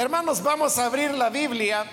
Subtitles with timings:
[0.00, 1.84] Hermanos, vamos a abrir la Biblia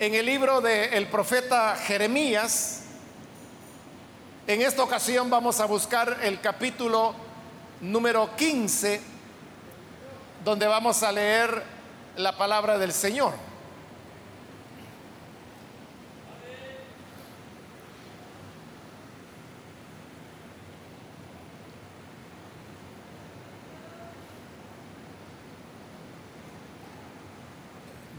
[0.00, 2.82] en el libro del profeta Jeremías.
[4.48, 7.14] En esta ocasión vamos a buscar el capítulo
[7.80, 9.00] número 15,
[10.44, 11.62] donde vamos a leer
[12.16, 13.34] la palabra del Señor.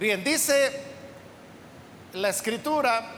[0.06, 0.72] Bien, dice
[2.14, 3.10] la escritura,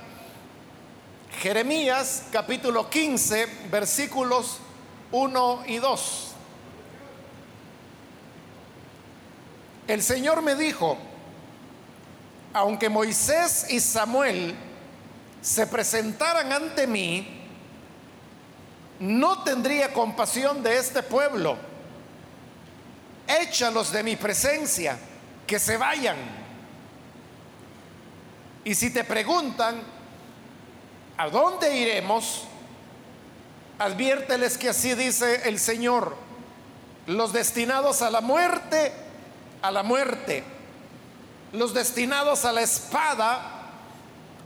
[1.41, 4.59] Jeremías capítulo 15, versículos
[5.11, 6.27] 1 y 2.
[9.89, 10.97] El Señor me dijo,
[12.53, 14.55] aunque Moisés y Samuel
[15.41, 17.27] se presentaran ante mí,
[19.01, 21.57] no tendría compasión de este pueblo.
[23.27, 24.97] Échalos de mi presencia,
[25.45, 26.46] que se vayan
[28.67, 29.81] y si te preguntan,
[31.17, 32.43] ¿a dónde iremos?
[33.79, 36.17] Adviérteles que así dice el Señor,
[37.05, 38.91] los destinados a la muerte,
[39.61, 40.43] a la muerte,
[41.53, 43.39] los destinados a la espada,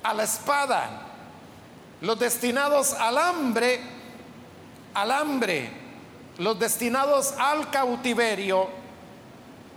[0.04, 1.02] a la espada,
[2.02, 3.80] los destinados al hambre,
[4.94, 5.72] al hambre,
[6.38, 8.70] los destinados al cautiverio,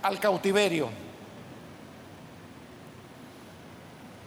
[0.03, 1.04] al cautiverio.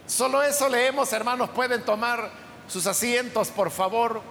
[0.09, 1.51] Solo eso leemos, hermanos.
[1.51, 2.31] Pueden tomar
[2.67, 4.23] sus asientos, por favor.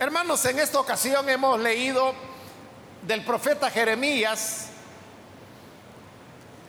[0.00, 2.14] Hermanos, en esta ocasión hemos leído
[3.02, 4.68] del profeta Jeremías.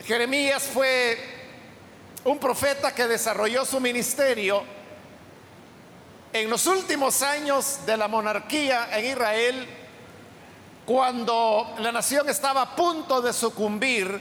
[0.03, 1.17] Jeremías fue
[2.25, 4.65] un profeta que desarrolló su ministerio
[6.33, 9.82] en los últimos años de la monarquía en Israel
[10.85, 14.19] cuando la nación estaba a punto de sucumbir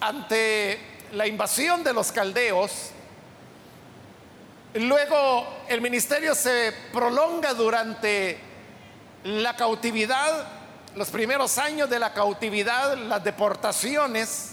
[0.00, 0.78] ante
[1.12, 2.90] la invasión de los caldeos,
[4.74, 8.38] luego el ministerio se prolonga durante
[9.24, 10.46] la cautividad,
[10.94, 14.50] los primeros años de la cautividad, las deportaciones,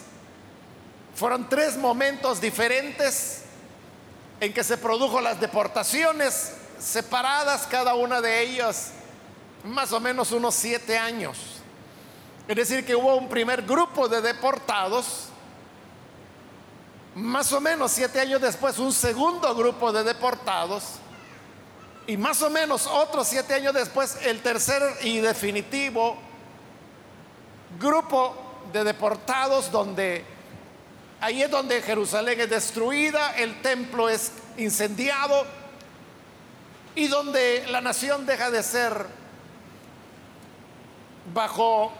[1.15, 3.43] fueron tres momentos diferentes
[4.39, 8.91] en que se produjo las deportaciones separadas, cada una de ellas
[9.63, 11.37] más o menos unos siete años.
[12.47, 15.27] Es decir, que hubo un primer grupo de deportados,
[17.15, 20.83] más o menos siete años después un segundo grupo de deportados,
[22.07, 26.17] y más o menos otros siete años después el tercer y definitivo
[27.79, 28.35] grupo
[28.73, 30.25] de deportados donde
[31.19, 35.45] ahí es donde Jerusalén es destruida, el templo es incendiado
[36.95, 39.20] y donde la nación deja de ser
[41.33, 41.91] bajo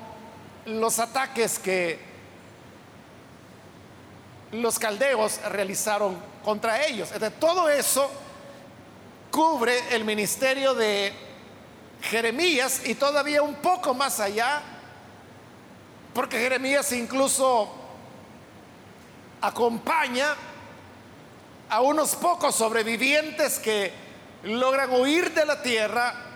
[0.66, 2.00] los ataques que
[4.52, 7.10] los caldeos realizaron contra ellos.
[7.40, 8.10] todo eso
[9.30, 11.14] cubre el ministerio de
[12.02, 14.62] Jeremías y todavía un poco más allá,
[16.14, 17.72] porque Jeremías incluso
[19.40, 20.36] acompaña
[21.70, 23.94] a unos pocos sobrevivientes que
[24.44, 26.31] logran huir de la tierra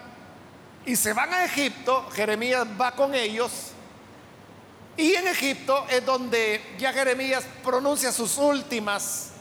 [0.86, 3.72] y se van a Egipto, Jeremías va con ellos,
[4.98, 9.32] y en Egipto es donde ya Jeremías pronuncia sus últimas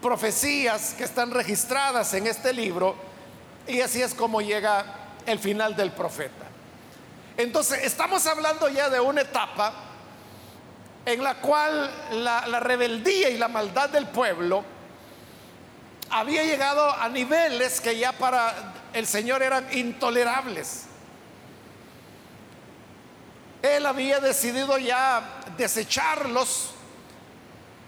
[0.00, 2.96] profecías que están registradas en este libro,
[3.66, 4.84] y así es como llega
[5.26, 6.46] el final del profeta.
[7.36, 9.72] Entonces, estamos hablando ya de una etapa
[11.06, 14.64] en la cual la, rebeldía y la maldad del pueblo
[16.10, 20.84] había llegado a niveles que ya para el Señor eran intolerables.
[23.62, 26.70] Él había decidido ya desecharlos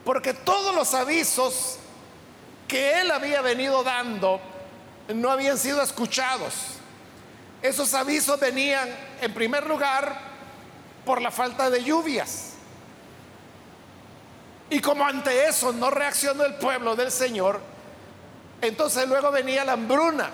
[0.05, 1.79] porque todos los avisos
[2.69, 4.41] que él había venido dando
[5.15, 6.55] no habían sido escuchados.
[7.63, 8.89] Esos avisos venían
[9.21, 10.19] en primer lugar
[11.05, 12.55] por la falta de lluvias.
[14.71, 17.61] Y como ante eso no reaccionó el pueblo del Señor,
[18.61, 20.31] entonces luego venía la hambruna.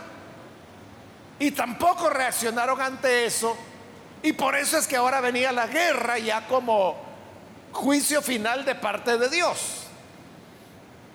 [1.38, 3.56] Y tampoco reaccionaron ante eso.
[4.22, 6.96] Y por eso es que ahora venía la guerra ya como
[7.72, 9.84] juicio final de parte de Dios.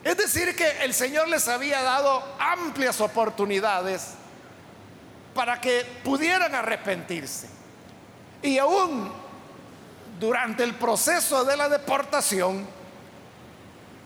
[0.03, 4.15] Es decir, que el Señor les había dado amplias oportunidades
[5.33, 7.49] para que pudieran arrepentirse.
[8.41, 9.11] Y aún
[10.19, 12.67] durante el proceso de la deportación,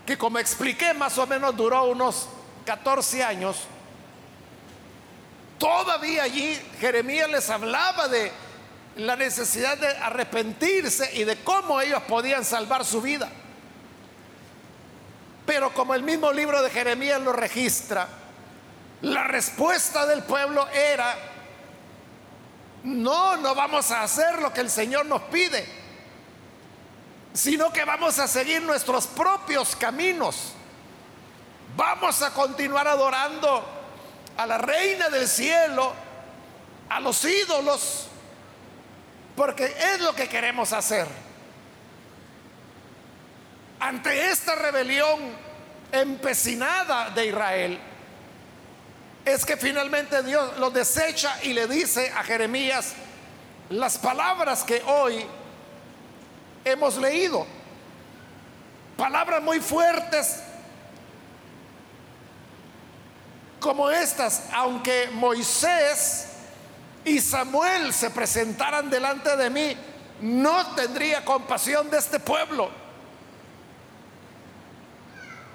[0.06, 2.30] que como expliqué más o menos duró unos
[2.66, 3.58] 14 años,
[5.58, 8.32] Todavía allí Jeremías les hablaba de
[8.98, 13.30] la necesidad de arrepentirse y de cómo ellos podían salvar su vida.
[15.46, 18.08] Pero como el mismo libro de Jeremías lo registra,
[19.02, 21.16] la respuesta del pueblo era,
[22.84, 25.66] no, no vamos a hacer lo que el Señor nos pide,
[27.34, 30.54] sino que vamos a seguir nuestros propios caminos.
[31.76, 33.77] Vamos a continuar adorando
[34.38, 35.94] a la reina del cielo,
[36.90, 38.08] a los ídolos,
[39.36, 41.08] porque es lo que queremos hacer.
[43.80, 45.20] Ante esta rebelión
[45.92, 47.80] empecinada de Israel,
[49.26, 52.94] es que finalmente Dios lo desecha y le dice a Jeremías
[53.70, 55.26] las palabras que hoy
[56.64, 57.46] hemos leído.
[58.96, 60.42] Palabras muy fuertes
[63.60, 66.28] como estas, aunque Moisés
[67.04, 69.78] y Samuel se presentaran delante de mí,
[70.22, 72.70] no tendría compasión de este pueblo.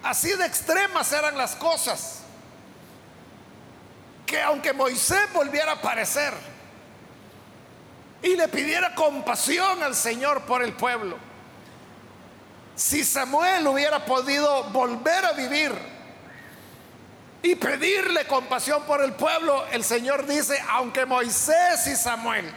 [0.03, 2.21] Así de extremas eran las cosas,
[4.27, 6.35] que aunque Moisés volviera a aparecer
[8.23, 11.17] y le pidiera compasión al Señor por el pueblo,
[12.75, 15.92] si Samuel hubiera podido volver a vivir
[17.43, 22.49] y pedirle compasión por el pueblo, el Señor dice, aunque Moisés y Samuel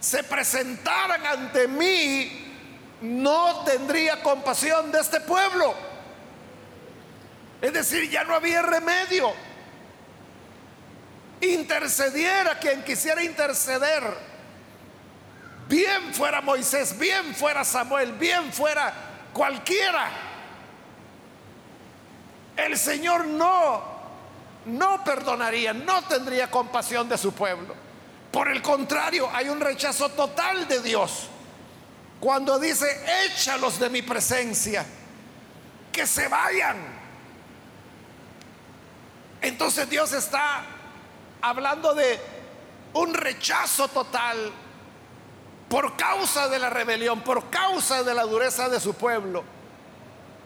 [0.00, 2.44] se presentaran ante mí,
[3.00, 5.74] no tendría compasión de este pueblo.
[7.62, 9.32] Es decir, ya no había remedio.
[11.40, 14.02] Intercediera quien quisiera interceder.
[15.68, 18.92] Bien fuera Moisés, bien fuera Samuel, bien fuera
[19.32, 20.33] cualquiera.
[22.56, 23.82] El Señor no,
[24.66, 27.74] no perdonaría, no tendría compasión de su pueblo.
[28.30, 31.28] Por el contrario, hay un rechazo total de Dios.
[32.20, 32.86] Cuando dice,
[33.26, 34.84] échalos de mi presencia,
[35.92, 36.76] que se vayan.
[39.40, 40.64] Entonces Dios está
[41.42, 42.18] hablando de
[42.94, 44.52] un rechazo total
[45.68, 49.44] por causa de la rebelión, por causa de la dureza de su pueblo.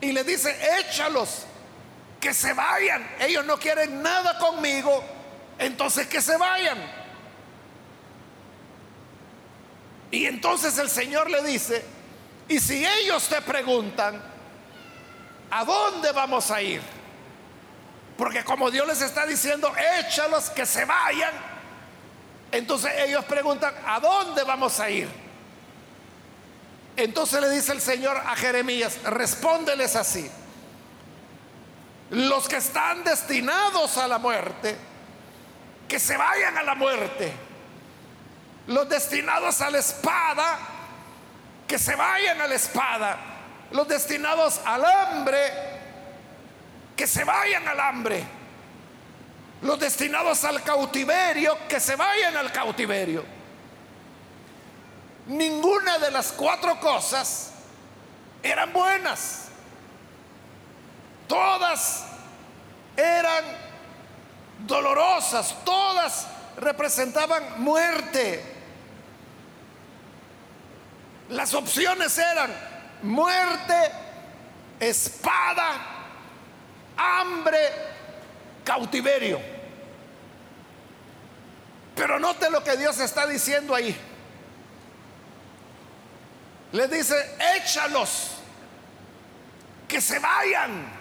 [0.00, 1.46] Y le dice, échalos,
[2.20, 3.08] que se vayan.
[3.20, 5.02] Ellos no quieren nada conmigo,
[5.58, 6.78] entonces que se vayan.
[10.10, 11.84] Y entonces el Señor le dice,
[12.48, 14.20] y si ellos te preguntan,
[15.50, 16.80] ¿a dónde vamos a ir?
[18.16, 21.32] Porque como Dios les está diciendo, échalos que se vayan.
[22.50, 25.08] Entonces ellos preguntan, ¿a dónde vamos a ir?
[26.96, 30.28] Entonces le dice el Señor a Jeremías, respóndeles así.
[32.10, 34.76] Los que están destinados a la muerte,
[35.86, 37.32] que se vayan a la muerte.
[38.66, 40.58] Los destinados a la espada,
[41.66, 43.18] que se vayan a la espada.
[43.70, 45.38] Los destinados al hambre,
[46.96, 48.24] que se vayan al hambre.
[49.62, 53.24] Los destinados al cautiverio, que se vayan al cautiverio.
[55.26, 57.50] Ninguna de las cuatro cosas
[58.42, 59.47] eran buenas.
[61.28, 62.04] Todas
[62.96, 63.44] eran
[64.66, 66.26] dolorosas, todas
[66.56, 68.42] representaban muerte.
[71.28, 72.50] Las opciones eran
[73.02, 73.92] muerte,
[74.80, 75.98] espada
[76.98, 77.58] hambre,
[78.64, 79.40] cautiverio.
[81.94, 83.96] Pero note lo que Dios está diciendo ahí.
[86.72, 88.32] Le dice, échalos,
[89.86, 90.97] que se vayan,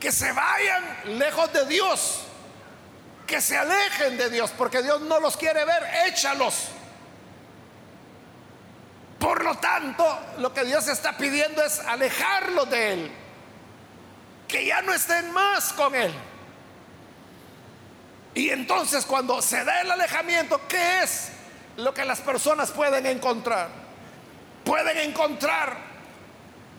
[0.00, 2.22] que se vayan lejos de Dios,
[3.26, 6.68] que se alejen de Dios, porque Dios no los quiere ver, échalos.
[9.18, 13.12] Por lo tanto, lo que Dios está pidiendo es alejarlos de Él
[14.48, 16.12] que ya no estén más con Él.
[18.34, 21.28] Y entonces cuando se da el alejamiento, ¿qué es
[21.76, 23.68] lo que las personas pueden encontrar?
[24.64, 25.76] Pueden encontrar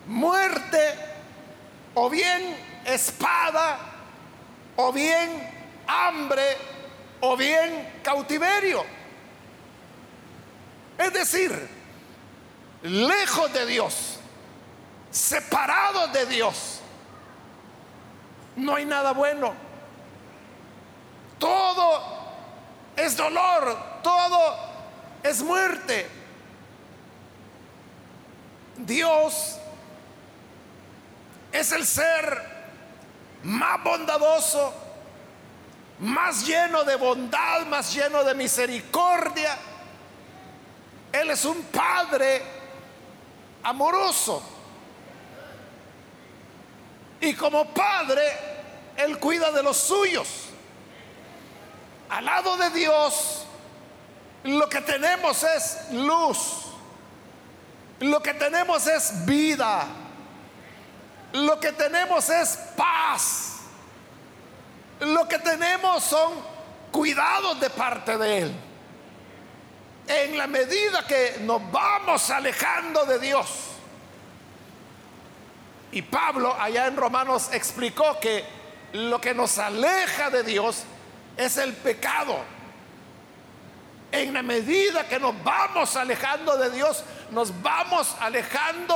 [0.07, 0.95] muerte
[1.93, 3.77] o bien espada
[4.75, 5.49] o bien
[5.87, 6.57] hambre
[7.21, 8.85] o bien cautiverio.
[10.97, 11.69] Es decir,
[12.83, 14.19] lejos de Dios,
[15.11, 16.81] separados de Dios
[18.55, 19.53] no hay nada bueno.
[21.37, 22.03] Todo
[22.95, 24.55] es dolor, todo
[25.23, 26.07] es muerte.
[28.77, 29.57] Dios
[31.51, 32.58] es el ser
[33.43, 34.73] más bondadoso,
[35.99, 39.57] más lleno de bondad, más lleno de misericordia.
[41.11, 42.41] Él es un Padre
[43.63, 44.41] amoroso.
[47.21, 48.21] Y como Padre,
[48.95, 50.45] Él cuida de los suyos.
[52.09, 53.45] Al lado de Dios,
[54.43, 56.65] lo que tenemos es luz.
[57.99, 59.85] Lo que tenemos es vida.
[61.33, 63.59] Lo que tenemos es paz.
[64.99, 66.33] Lo que tenemos son
[66.91, 68.55] cuidados de parte de Él.
[70.07, 73.47] En la medida que nos vamos alejando de Dios.
[75.91, 78.43] Y Pablo allá en Romanos explicó que
[78.93, 80.83] lo que nos aleja de Dios
[81.37, 82.37] es el pecado.
[84.11, 88.95] En la medida que nos vamos alejando de Dios, nos vamos alejando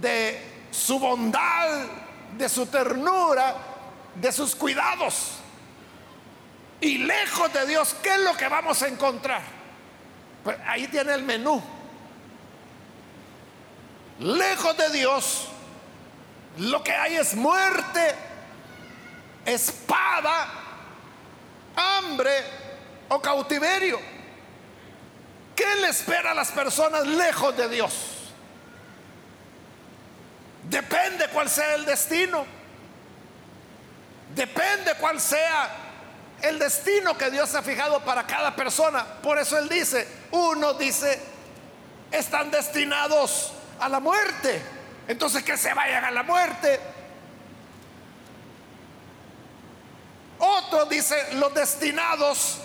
[0.00, 1.86] de su bondad,
[2.36, 3.54] de su ternura,
[4.14, 5.38] de sus cuidados.
[6.80, 9.42] Y lejos de Dios, ¿qué es lo que vamos a encontrar?
[10.44, 11.62] Pues ahí tiene el menú.
[14.20, 15.48] Lejos de Dios,
[16.58, 18.14] lo que hay es muerte,
[19.44, 20.48] espada,
[21.76, 22.32] hambre
[23.08, 23.98] o cautiverio.
[25.54, 28.17] ¿Qué le espera a las personas lejos de Dios?
[30.68, 32.44] Depende cuál sea el destino.
[34.34, 35.70] Depende cuál sea
[36.42, 39.04] el destino que Dios ha fijado para cada persona.
[39.22, 41.20] Por eso Él dice, uno dice,
[42.10, 44.62] están destinados a la muerte.
[45.08, 46.80] Entonces que se vayan a la muerte.
[50.38, 52.58] Otro dice, los destinados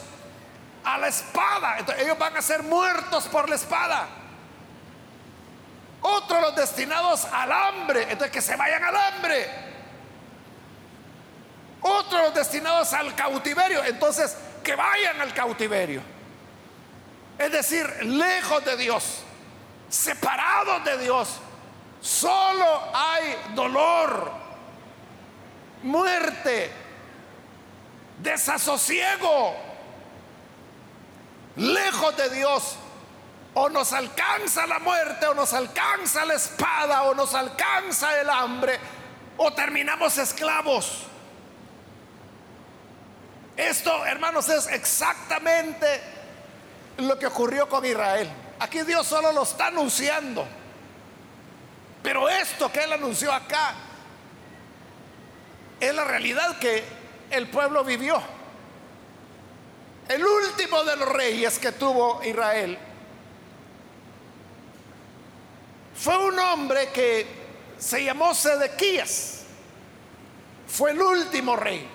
[0.84, 1.80] a la espada.
[1.80, 4.08] Entonces, ellos van a ser muertos por la espada.
[6.04, 8.04] Otros los destinados al hambre.
[8.04, 9.50] Entonces que se vayan al hambre.
[11.82, 13.84] Otros los destinados al cautiverio.
[13.84, 16.02] Entonces que vayan al cautiverio.
[17.40, 19.24] Es decir, lejos de Dios,
[19.90, 21.30] separados de Dios.
[22.00, 24.32] Solo hay dolor,
[25.82, 26.72] muerte,
[28.20, 29.74] desasosiego
[31.56, 32.76] lejos de Dios,
[33.56, 38.80] o nos alcanza la muerte, o nos alcanza la espada, o nos alcanza el hambre,
[39.38, 41.04] o terminamos esclavos.
[43.56, 46.02] Esto, hermanos, es exactamente
[46.98, 48.30] lo que ocurrió con Israel.
[48.60, 50.48] Aquí Dios solo lo está anunciando.
[52.02, 53.76] Pero esto que Él anunció acá
[55.80, 56.84] es la realidad que
[57.30, 58.22] el pueblo vivió.
[60.08, 62.78] El último de los reyes que tuvo Israel
[66.04, 67.26] fue un hombre que
[67.78, 69.46] se llamó Sedequías.
[70.68, 71.88] Fue el último rey.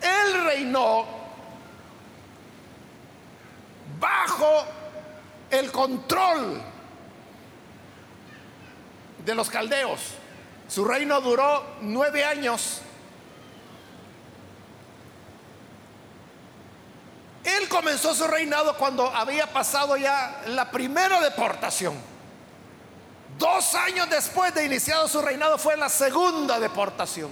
[0.00, 1.06] Él reinó
[4.00, 4.64] bajo
[5.52, 6.60] el control
[9.24, 10.00] de los caldeos.
[10.66, 12.80] Su reino duró nueve años
[17.44, 22.11] Él comenzó su reinado cuando había pasado ya la primera deportación.
[23.38, 27.30] Dos años después de iniciado su reinado fue la segunda deportación.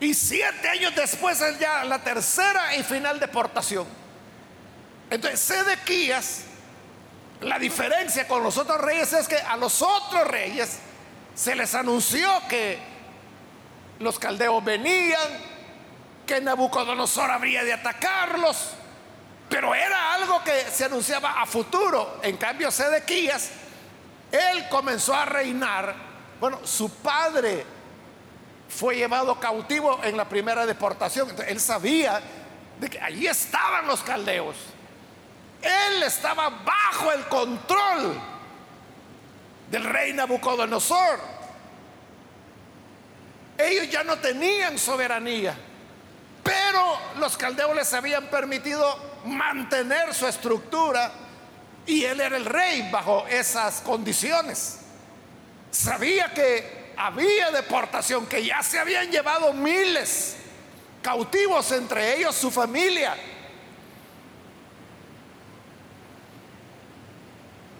[0.00, 3.86] Y siete años después es ya la tercera y final deportación.
[5.10, 6.42] Entonces, Sedequías,
[7.42, 10.78] la diferencia con los otros reyes es que a los otros reyes
[11.34, 12.78] se les anunció que
[13.98, 15.20] los caldeos venían,
[16.26, 18.70] que Nabucodonosor habría de atacarlos,
[19.50, 22.20] pero era algo que se anunciaba a futuro.
[22.22, 23.50] En cambio, Sedequías,
[24.32, 25.94] él comenzó a reinar.
[26.38, 27.64] Bueno, su padre
[28.68, 31.28] fue llevado cautivo en la primera deportación.
[31.46, 32.20] él sabía
[32.78, 34.56] de que allí estaban los caldeos.
[35.60, 38.18] Él estaba bajo el control
[39.70, 41.20] del rey Nabucodonosor.
[43.58, 45.54] Ellos ya no tenían soberanía.
[46.42, 48.96] Pero los caldeos les habían permitido
[49.26, 51.12] mantener su estructura
[51.86, 54.78] y él era el rey bajo esas condiciones.
[55.70, 60.36] Sabía que había deportación, que ya se habían llevado miles
[61.02, 63.16] cautivos, entre ellos su familia.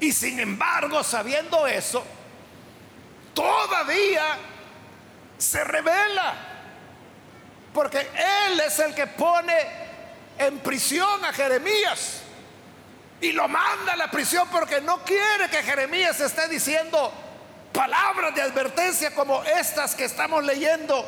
[0.00, 2.02] Y sin embargo, sabiendo eso,
[3.34, 4.38] todavía
[5.36, 6.50] se revela
[7.72, 9.54] porque Él es el que pone
[10.38, 12.22] en prisión a Jeremías.
[13.20, 17.12] Y lo manda a la prisión porque no quiere que Jeremías esté diciendo
[17.72, 21.04] palabras de advertencia como estas que estamos leyendo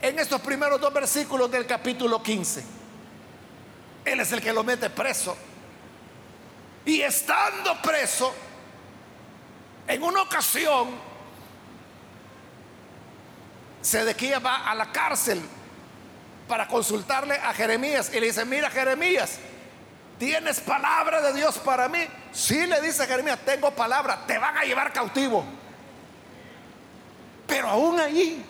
[0.00, 2.64] en estos primeros dos versículos del capítulo 15.
[4.04, 5.36] Él es el que lo mete preso.
[6.86, 8.34] Y estando preso,
[9.86, 10.90] en una ocasión,
[13.80, 15.40] Sedequía va a la cárcel
[16.48, 19.38] para consultarle a Jeremías y le dice, mira Jeremías,
[20.18, 22.06] ¿tienes palabra de Dios para mí?
[22.32, 25.44] Sí, le dice Jeremías, tengo palabra, te van a llevar cautivo.
[27.46, 28.44] Pero aún ahí,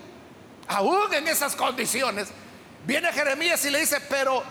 [0.68, 2.28] aún en esas condiciones,
[2.84, 4.42] viene Jeremías y le dice, pero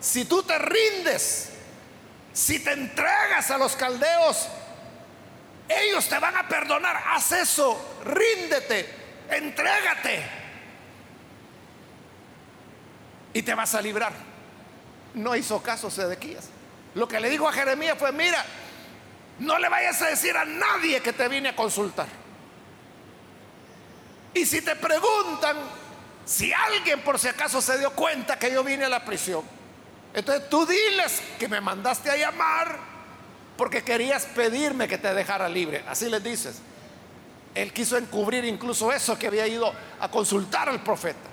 [0.00, 1.50] si tú te rindes,
[2.32, 4.48] si te entregas a los caldeos,
[5.68, 7.02] ellos te van a perdonar.
[7.08, 8.88] Haz eso, ríndete,
[9.30, 10.22] entrégate.
[13.34, 14.12] Y te vas a librar.
[15.14, 16.51] No hizo caso Sedequías.
[16.94, 18.44] Lo que le dijo a Jeremías fue, mira,
[19.38, 22.06] no le vayas a decir a nadie que te vine a consultar.
[24.34, 25.56] Y si te preguntan
[26.24, 29.42] si alguien por si acaso se dio cuenta que yo vine a la prisión,
[30.14, 32.78] entonces tú diles que me mandaste a llamar
[33.56, 35.84] porque querías pedirme que te dejara libre.
[35.88, 36.60] Así les dices.
[37.54, 41.28] Él quiso encubrir incluso eso que había ido a consultar al profeta.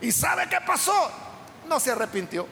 [0.00, 1.10] ¿Y sabe qué pasó?
[1.66, 2.46] No se arrepintió.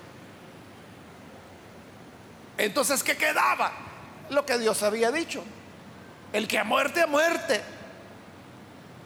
[2.59, 3.73] Entonces, ¿qué quedaba?
[4.31, 5.43] Lo que Dios había dicho.
[6.33, 7.63] El que a muerte, a muerte.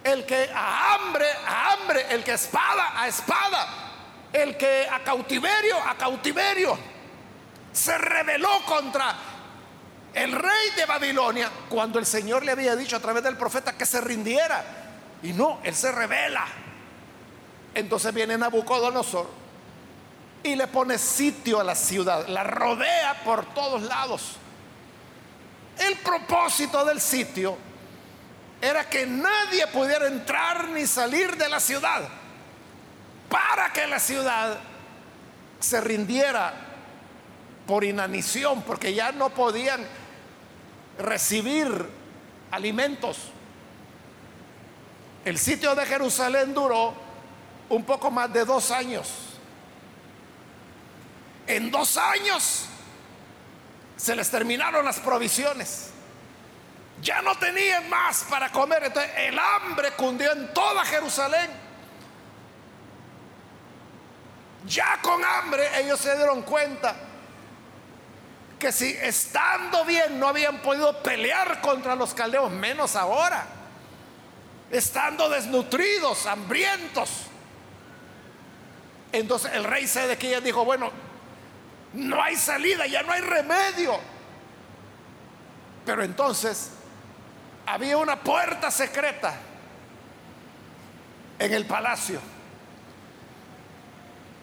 [0.04, 2.06] El que a hambre, a hambre.
[2.10, 3.90] El que a espada, a espada
[4.32, 6.78] el que a cautiverio, a cautiverio,
[7.72, 9.14] se rebeló contra
[10.14, 13.86] el rey de Babilonia cuando el Señor le había dicho a través del profeta que
[13.86, 14.64] se rindiera.
[15.22, 16.46] Y no, él se revela.
[17.74, 19.39] Entonces viene Nabucodonosor
[20.42, 24.36] y le pone sitio a la ciudad, la rodea por todos lados.
[25.78, 27.56] El propósito del sitio
[28.60, 32.02] era que nadie pudiera entrar ni salir de la ciudad
[33.28, 34.58] para que la ciudad
[35.58, 36.52] se rindiera
[37.66, 39.86] por inanición, porque ya no podían
[40.98, 41.86] recibir
[42.50, 43.18] alimentos.
[45.24, 46.94] El sitio de Jerusalén duró
[47.68, 49.29] un poco más de dos años.
[51.46, 52.66] En dos años
[53.96, 55.90] se les terminaron las provisiones.
[57.02, 58.84] Ya no tenían más para comer.
[58.84, 61.50] Entonces el hambre cundió en toda Jerusalén.
[64.66, 66.94] Ya con hambre ellos se dieron cuenta
[68.58, 73.46] que si estando bien no habían podido pelear contra los caldeos, menos ahora,
[74.70, 77.10] estando desnutridos, hambrientos.
[79.12, 80.92] Entonces el rey Sedequías dijo, bueno,
[81.94, 83.98] no hay salida, ya no hay remedio.
[85.84, 86.70] Pero entonces
[87.66, 89.34] había una puerta secreta
[91.38, 92.20] en el palacio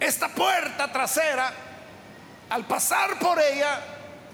[0.00, 1.52] esta puerta trasera,
[2.50, 3.80] al pasar por ella,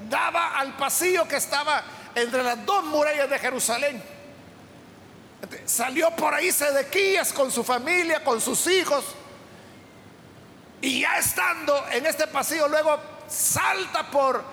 [0.08, 1.82] daba al pasillo que estaba
[2.14, 4.02] entre las dos murallas de Jerusalén.
[5.64, 9.04] Salió por ahí Sedequías con su familia, con sus hijos.
[10.84, 14.44] Y ya estando en este pasillo, luego salta por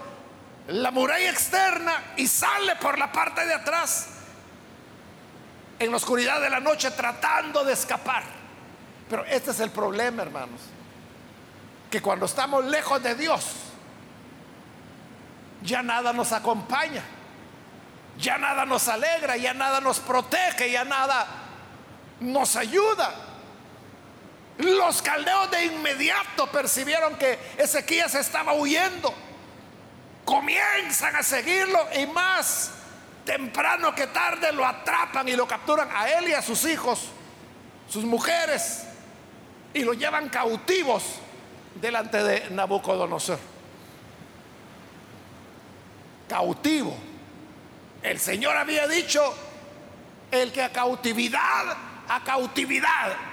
[0.68, 4.08] la muralla externa y sale por la parte de atrás
[5.78, 8.24] en la oscuridad de la noche tratando de escapar.
[9.10, 10.62] Pero este es el problema, hermanos
[11.92, 13.46] que cuando estamos lejos de Dios,
[15.62, 17.04] ya nada nos acompaña,
[18.18, 21.28] ya nada nos alegra, ya nada nos protege, ya nada
[22.22, 23.14] nos ayuda.
[24.62, 29.14] Los caldeos de inmediato percibieron que Ezequías estaba huyendo.
[30.24, 32.72] Comienzan a seguirlo y más
[33.26, 37.08] temprano que tarde lo atrapan y lo capturan a él y a sus hijos,
[37.90, 38.84] sus mujeres,
[39.74, 41.04] y lo llevan cautivos
[41.76, 43.40] delante de Nabucodonosor.
[46.30, 46.96] Cautivo.
[48.04, 49.22] El Señor había dicho,
[50.32, 53.31] el que a cautividad, a cautividad.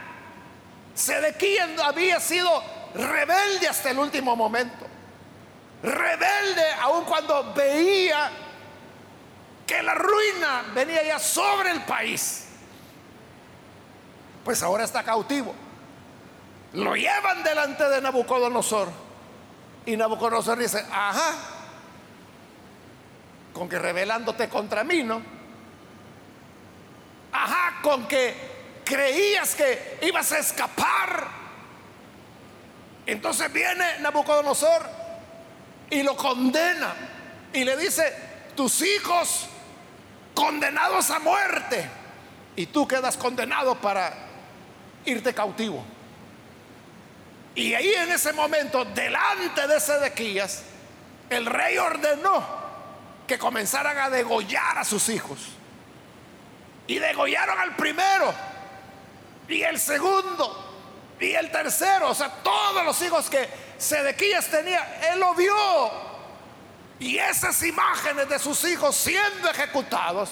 [0.99, 2.61] Sedequía había sido
[2.93, 4.85] rebelde hasta el último momento.
[5.81, 8.33] Rebelde aun cuando veía
[9.65, 12.47] que la ruina venía ya sobre el país.
[14.45, 15.55] Pues ahora está cautivo.
[16.73, 18.89] Lo llevan delante de Nabucodonosor.
[19.87, 21.33] Y Nabucodonosor dice, ajá,
[23.53, 25.23] con que revelándote contra mí, ¿no?
[27.31, 28.58] Ajá, con que
[28.89, 31.29] creías que ibas a escapar.
[33.07, 34.89] Entonces viene Nabucodonosor
[35.91, 36.95] y lo condena
[37.53, 38.03] y le dice,
[38.57, 39.47] tus hijos
[40.35, 41.89] condenados a muerte
[42.57, 44.13] y tú quedas condenado para
[45.05, 45.85] irte cautivo.
[47.55, 50.63] Y ahí en ese momento, delante de Sedequías,
[51.29, 52.43] el rey ordenó
[53.27, 55.39] que comenzaran a degollar a sus hijos.
[56.87, 58.33] Y degollaron al primero,
[59.49, 60.65] y el segundo,
[61.19, 62.11] y el tercero.
[62.11, 66.09] O sea, todos los hijos que Sedequías tenía, él lo vio.
[67.01, 70.31] Y esas imágenes de sus hijos siendo ejecutados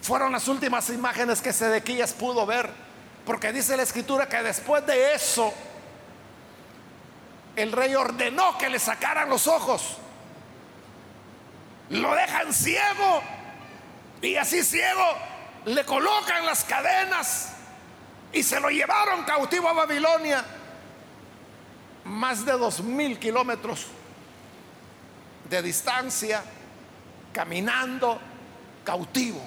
[0.00, 2.70] fueron las últimas imágenes que Sedequías pudo ver.
[3.24, 5.54] Porque dice la escritura que después de eso,
[7.54, 9.98] el rey ordenó que le sacaran los ojos.
[11.90, 13.22] Lo dejan ciego.
[14.22, 15.04] Y así ciego
[15.66, 17.52] le colocan las cadenas
[18.32, 20.44] y se lo llevaron cautivo a Babilonia.
[22.04, 23.86] Más de dos mil kilómetros
[25.48, 26.42] de distancia,
[27.32, 28.20] caminando,
[28.84, 29.40] cautivo.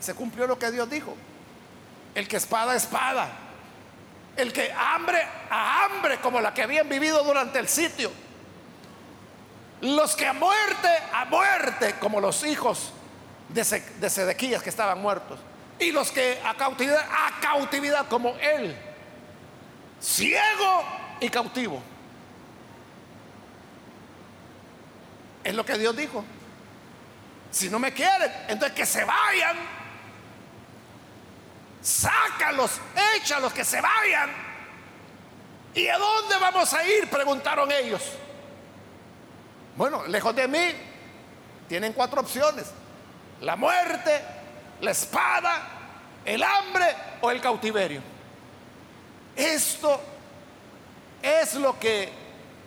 [0.00, 1.14] Se cumplió lo que Dios dijo.
[2.14, 3.28] El que espada, espada.
[4.36, 8.10] El que hambre a hambre, como la que habían vivido durante el sitio.
[9.80, 12.92] Los que a muerte, a muerte, como los hijos
[13.48, 15.38] de, Sedequías que estaban muertos.
[15.78, 18.76] Y los que a cautividad, a cautividad como él.
[20.00, 20.84] Ciego
[21.20, 21.82] y cautivo.
[25.44, 26.24] Es lo que Dios dijo.
[27.50, 29.56] Si no me quieren, entonces que se vayan.
[31.80, 32.80] Sácalos,
[33.16, 34.30] échalos, que se vayan.
[35.74, 37.08] ¿Y a dónde vamos a ir?
[37.08, 38.02] Preguntaron ellos.
[39.76, 40.72] Bueno, lejos de mí,
[41.68, 42.66] tienen cuatro opciones.
[43.40, 44.22] La muerte,
[44.80, 45.68] la espada,
[46.24, 46.86] el hambre
[47.20, 48.02] o el cautiverio.
[49.34, 50.00] Esto
[51.22, 52.10] es lo que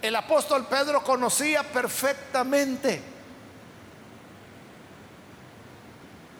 [0.01, 3.01] el apóstol Pedro conocía perfectamente.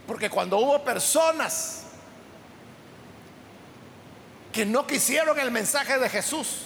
[0.07, 1.84] Porque cuando hubo personas
[4.51, 6.63] que no quisieron el mensaje de Jesús,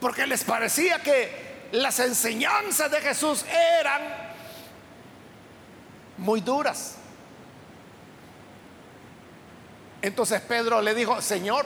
[0.00, 3.44] porque les parecía que las enseñanzas de Jesús
[3.78, 4.02] eran
[6.18, 6.96] muy duras.
[10.02, 11.64] Entonces Pedro le dijo, Señor,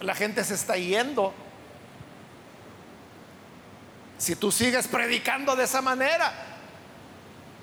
[0.00, 1.32] la gente se está yendo.
[4.18, 6.32] Si tú sigues predicando de esa manera,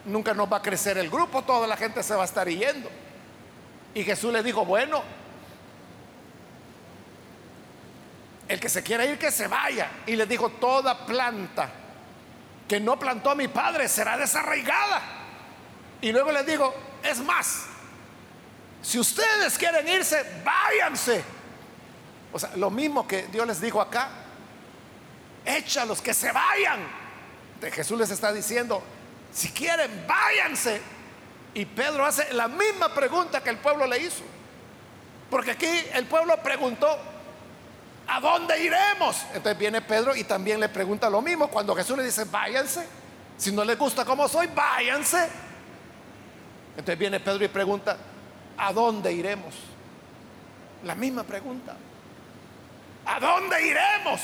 [0.05, 2.89] nunca nos va a crecer el grupo, toda la gente se va a estar yendo.
[3.93, 5.03] Y Jesús le dijo, bueno,
[8.47, 9.89] el que se quiera ir, que se vaya.
[10.07, 11.69] Y le dijo, toda planta
[12.67, 15.01] que no plantó mi padre será desarraigada.
[16.01, 17.67] Y luego le digo, es más,
[18.81, 21.23] si ustedes quieren irse, váyanse.
[22.31, 24.09] O sea, lo mismo que Dios les dijo acá,
[25.45, 26.79] échalos que se vayan.
[27.59, 28.83] De Jesús les está diciendo,
[29.33, 30.81] si quieren, váyanse.
[31.53, 34.23] Y Pedro hace la misma pregunta que el pueblo le hizo.
[35.29, 36.87] Porque aquí el pueblo preguntó,
[38.07, 39.25] ¿a dónde iremos?
[39.33, 41.47] Entonces viene Pedro y también le pregunta lo mismo.
[41.49, 42.87] Cuando Jesús le dice, váyanse,
[43.37, 45.27] si no les gusta como soy, váyanse.
[46.71, 47.97] Entonces viene Pedro y pregunta,
[48.57, 49.55] ¿a dónde iremos?
[50.83, 51.75] La misma pregunta.
[53.05, 54.21] ¿A dónde iremos?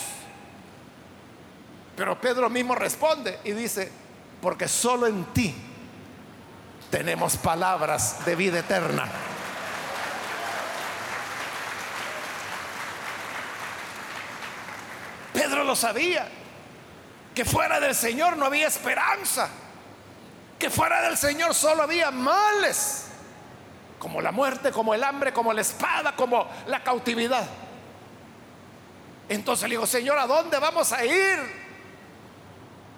[1.96, 3.92] Pero Pedro mismo responde y dice,
[4.42, 5.56] porque solo en ti
[6.90, 9.08] tenemos palabras de vida eterna.
[15.34, 16.28] Pedro lo sabía,
[17.34, 19.50] que fuera del Señor no había esperanza,
[20.60, 23.13] que fuera del Señor solo había males
[24.04, 27.48] como la muerte, como el hambre, como la espada, como la cautividad.
[29.30, 31.40] Entonces le digo, Señor, ¿a dónde vamos a ir?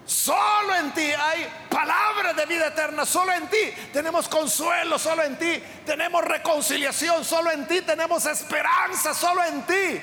[0.04, 5.38] Solo en ti hay palabras de vida eterna, solo en ti tenemos consuelo, solo en
[5.38, 10.02] ti tenemos reconciliación, solo en ti tenemos esperanza, solo en ti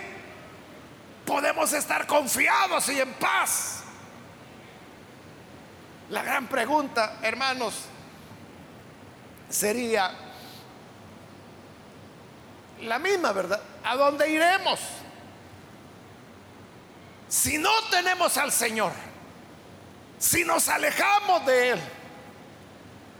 [1.27, 3.83] podemos estar confiados y en paz.
[6.11, 7.87] La gran pregunta, hermanos,
[9.49, 10.32] sería,
[12.83, 13.61] la misma, ¿verdad?
[13.85, 14.81] ¿A dónde iremos?
[17.29, 18.92] Si no tenemos al Señor,
[20.18, 21.81] si nos alejamos de Él,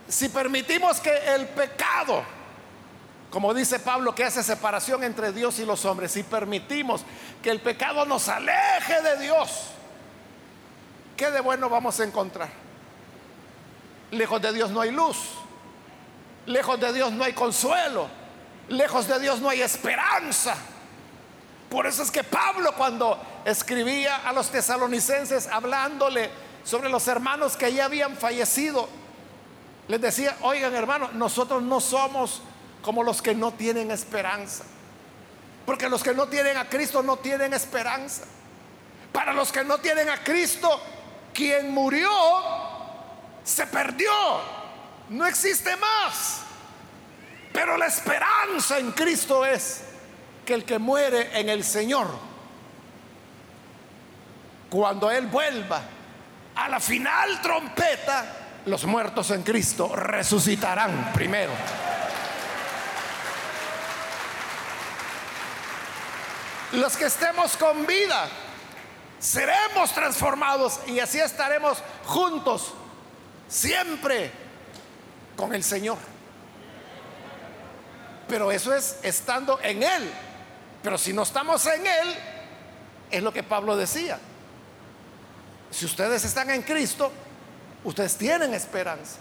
[0.09, 2.22] si permitimos que el pecado,
[3.31, 7.03] como dice Pablo, que hace separación entre Dios y los hombres, si permitimos
[7.42, 9.68] que el pecado nos aleje de Dios,
[11.16, 12.51] ¿qué de bueno vamos a encontrar?
[14.11, 15.16] Lejos de Dios no hay luz,
[16.44, 18.09] lejos de Dios no hay consuelo,
[18.73, 20.55] Lejos de Dios no hay esperanza.
[21.69, 26.31] Por eso es que Pablo cuando escribía a los tesalonicenses hablándole
[26.65, 28.89] sobre los hermanos que ya habían fallecido,
[29.89, 32.41] les decía, oigan hermanos, nosotros no somos
[32.81, 34.65] como los que no tienen esperanza.
[35.67, 38.23] Porque los que no tienen a Cristo no tienen esperanza.
[39.13, 40.81] Para los que no tienen a Cristo,
[41.35, 42.11] quien murió
[43.45, 44.11] se perdió.
[45.11, 46.52] No existe más.
[47.53, 49.83] Pero la esperanza en Cristo es
[50.45, 52.09] que el que muere en el Señor,
[54.71, 55.83] cuando Él vuelva,
[56.55, 58.25] a la final trompeta,
[58.67, 61.53] los muertos en Cristo resucitarán primero.
[66.73, 68.29] Los que estemos con vida,
[69.19, 72.73] seremos transformados y así estaremos juntos
[73.47, 74.31] siempre
[75.37, 75.99] con el Señor.
[78.33, 80.11] Pero eso es estando en Él.
[80.83, 82.14] Pero si no estamos en Él,
[83.11, 84.18] es lo que Pablo decía.
[85.71, 87.12] Si ustedes están en Cristo,
[87.85, 89.18] ustedes tienen esperanza.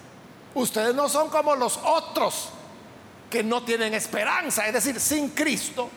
[0.55, 2.51] Ustedes no son como los otros
[3.29, 4.65] que no tienen esperanza.
[4.65, 5.89] Es decir, sin Cristo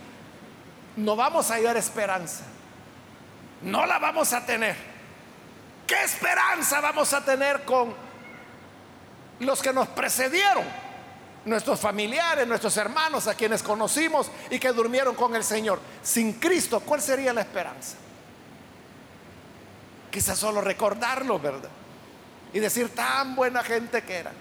[0.97, 2.43] no vamos a hallar esperanza.
[3.63, 4.75] No la vamos a tener.
[5.87, 7.95] ¿Qué esperanza vamos a tener con
[9.39, 10.84] los que nos precedieron?
[11.45, 15.79] Nuestros familiares, nuestros hermanos, a quienes conocimos y que durmieron con el Señor.
[16.03, 17.97] Sin Cristo, ¿cuál sería la esperanza?
[20.11, 21.69] Quizás solo recordarlo, ¿verdad?
[22.53, 24.33] Y decir tan buena gente que era.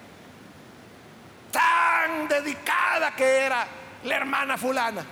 [1.52, 3.68] Tan dedicada que era
[4.04, 5.06] la hermana fulana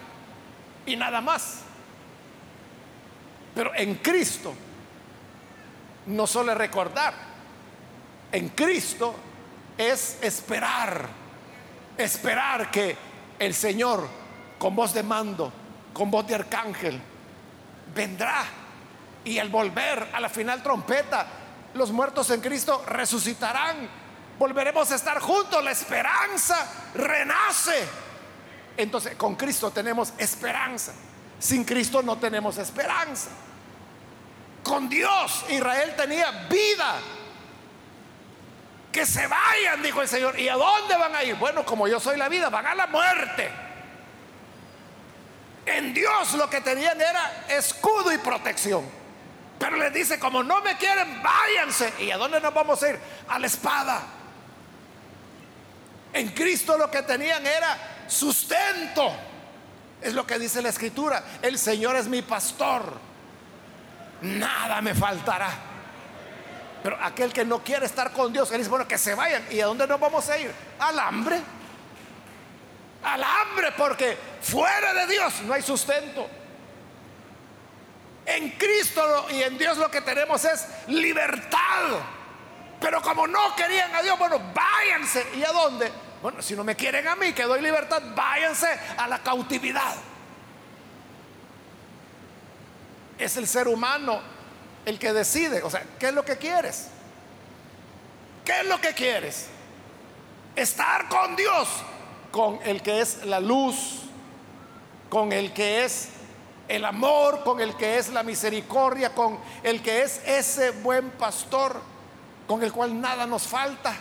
[0.85, 1.61] y nada más.
[3.53, 4.53] Pero en Cristo
[6.07, 7.13] no solo recordar,
[8.31, 9.15] en Cristo
[9.77, 11.07] es esperar,
[11.97, 12.95] esperar que
[13.39, 14.07] el Señor
[14.57, 15.51] con voz de mando,
[15.93, 17.01] con voz de arcángel,
[17.93, 18.43] vendrá
[19.23, 21.27] y al volver a la final trompeta,
[21.73, 23.89] los muertos en Cristo resucitarán,
[24.37, 27.87] volveremos a estar juntos, la esperanza renace
[28.77, 30.93] entonces, con Cristo tenemos esperanza.
[31.39, 33.29] Sin Cristo no tenemos esperanza.
[34.63, 36.99] Con Dios Israel tenía vida.
[38.91, 40.39] Que se vayan, dijo el Señor.
[40.39, 41.35] ¿Y a dónde van a ir?
[41.35, 43.51] Bueno, como yo soy la vida, van a la muerte.
[45.65, 48.83] En Dios lo que tenían era escudo y protección.
[49.57, 51.93] Pero les dice, como no me quieren, váyanse.
[51.99, 52.99] ¿Y a dónde nos vamos a ir?
[53.27, 54.01] A la espada.
[56.13, 57.77] En Cristo lo que tenían era
[58.07, 59.13] sustento.
[60.01, 61.23] Es lo que dice la escritura.
[61.41, 62.99] El Señor es mi pastor.
[64.21, 65.70] Nada me faltará.
[66.83, 69.45] Pero aquel que no quiere estar con Dios, él dice, bueno, que se vayan.
[69.51, 70.51] ¿Y a dónde nos vamos a ir?
[70.79, 71.39] Al hambre.
[73.03, 76.27] Al hambre, porque fuera de Dios no hay sustento.
[78.25, 81.99] En Cristo y en Dios lo que tenemos es libertad.
[82.79, 85.25] Pero como no querían a Dios, bueno, váyanse.
[85.35, 85.91] ¿Y a dónde?
[86.21, 88.67] Bueno, si no me quieren a mí, que doy libertad, váyanse
[88.97, 89.95] a la cautividad.
[93.17, 94.21] Es el ser humano
[94.85, 95.63] el que decide.
[95.63, 96.87] O sea, ¿qué es lo que quieres?
[98.45, 99.47] ¿Qué es lo que quieres?
[100.55, 101.67] Estar con Dios,
[102.31, 104.01] con el que es la luz,
[105.09, 106.09] con el que es
[106.67, 111.81] el amor, con el que es la misericordia, con el que es ese buen pastor,
[112.47, 113.93] con el cual nada nos falta.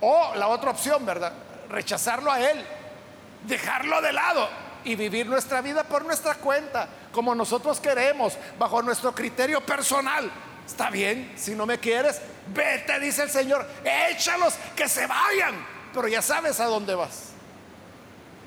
[0.00, 1.32] O la otra opción, ¿verdad?
[1.68, 2.64] Rechazarlo a Él,
[3.46, 4.48] dejarlo de lado
[4.84, 10.30] y vivir nuestra vida por nuestra cuenta, como nosotros queremos, bajo nuestro criterio personal.
[10.66, 13.64] Está bien, si no me quieres, vete, dice el Señor,
[14.10, 15.54] échalos, que se vayan,
[15.94, 17.30] pero ya sabes a dónde vas.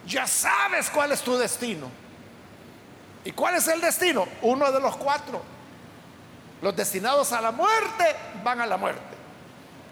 [0.05, 1.89] Ya sabes cuál es tu destino.
[3.23, 4.27] ¿Y cuál es el destino?
[4.41, 5.41] Uno de los cuatro.
[6.61, 9.15] Los destinados a la muerte van a la muerte.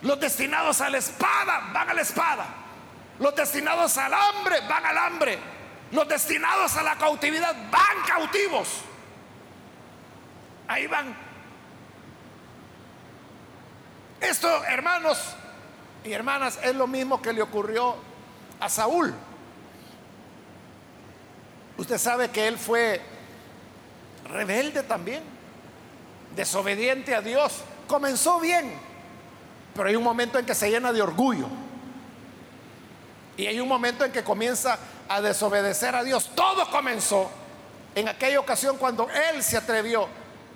[0.02, 2.46] Los destinados a la espada van a la espada.
[3.20, 5.55] Los destinados al hambre van al hambre.
[5.92, 8.82] Los destinados a la cautividad van cautivos.
[10.68, 11.16] Ahí van.
[14.20, 15.36] Esto, hermanos
[16.04, 17.96] y hermanas, es lo mismo que le ocurrió
[18.60, 19.14] a Saúl.
[21.78, 23.02] Usted sabe que él fue
[24.26, 25.24] rebelde también,
[26.36, 27.62] desobediente a Dios.
[27.88, 28.74] Comenzó bien,
[29.76, 31.48] pero hay un momento en que se llena de orgullo.
[33.38, 36.32] Y hay un momento en que comienza a desobedecer a Dios.
[36.36, 37.30] Todo comenzó
[37.96, 40.08] en aquella ocasión cuando él se atrevió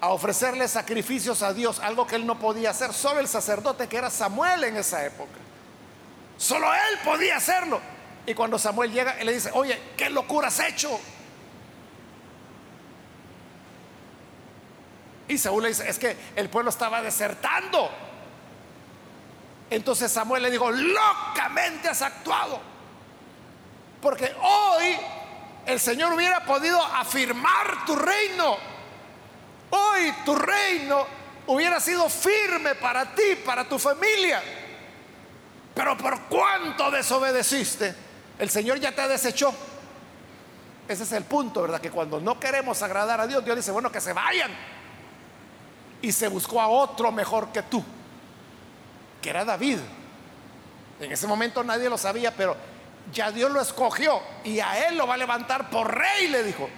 [0.02, 2.94] a ofrecerle sacrificios a Dios, algo que él no podía hacer.
[2.94, 5.38] Solo el sacerdote que era Samuel en esa época.
[6.38, 7.82] Solo él podía hacerlo.
[8.26, 11.00] Y cuando Samuel llega, él le dice, oye, ¿qué locura has hecho?
[15.28, 17.90] Y Saúl le dice, es que el pueblo estaba desertando.
[19.70, 22.69] Entonces Samuel le dijo, locamente has actuado.
[24.02, 24.98] Porque hoy
[25.66, 28.58] el Señor hubiera podido afirmar tu reino.
[29.72, 31.06] Hoy tu reino
[31.48, 34.42] hubiera sido firme para ti, para tu familia.
[35.76, 37.94] Pero por cuánto desobedeciste,
[38.40, 39.54] el Señor ya te desechó.
[40.88, 41.80] Ese es el punto, ¿verdad?
[41.80, 44.52] Que cuando no queremos agradar a Dios, Dios dice, bueno, que se vayan.
[46.02, 47.84] Y se buscó a otro mejor que tú,
[49.22, 49.78] que era David.
[51.00, 52.58] En ese momento nadie lo sabía, pero
[53.14, 56.70] ya Dios lo escogió y a él lo va a levantar por rey, le dijo.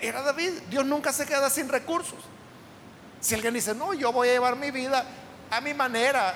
[0.00, 2.18] Era David, Dios nunca se queda sin recursos.
[3.20, 5.04] Si alguien dice, no, yo voy a llevar mi vida
[5.50, 6.34] a mi manera,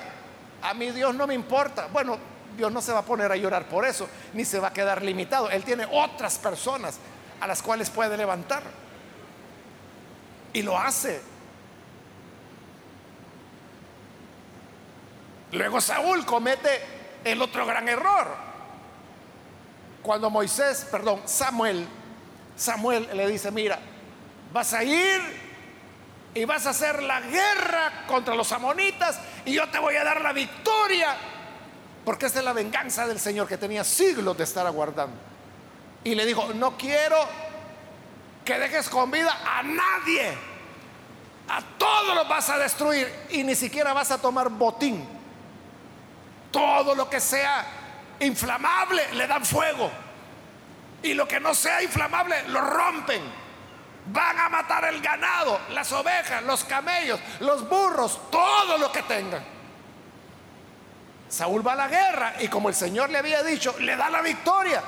[0.61, 1.87] a mi Dios no me importa.
[1.87, 2.17] Bueno,
[2.57, 5.03] Dios no se va a poner a llorar por eso, ni se va a quedar
[5.03, 5.49] limitado.
[5.51, 6.97] Él tiene otras personas
[7.39, 8.63] a las cuales puede levantar.
[10.51, 11.21] Y lo hace.
[15.51, 16.81] Luego Saúl comete
[17.23, 18.48] el otro gran error
[20.09, 21.87] cuando Moisés, perdón, Samuel,
[22.55, 23.77] Samuel le dice, mira,
[24.51, 25.21] vas a ir
[26.33, 30.19] y vas a hacer la guerra contra los amonitas y yo te voy a dar
[30.21, 31.15] la victoria,
[32.03, 35.15] porque esta es la venganza del Señor que tenía siglos de estar aguardando.
[36.03, 37.17] Y le dijo, no quiero
[38.43, 40.31] que dejes con vida a nadie,
[41.49, 45.07] a todos los vas a destruir y ni siquiera vas a tomar botín.
[46.51, 47.78] Todo lo que sea
[48.19, 49.89] inflamable le dan fuego.
[51.01, 53.21] Y lo que no sea inflamable lo rompen.
[54.07, 59.43] Van a matar el ganado, las ovejas, los camellos, los burros, todo lo que tengan.
[61.29, 64.21] Saúl va a la guerra y como el Señor le había dicho, le da la
[64.21, 64.81] victoria.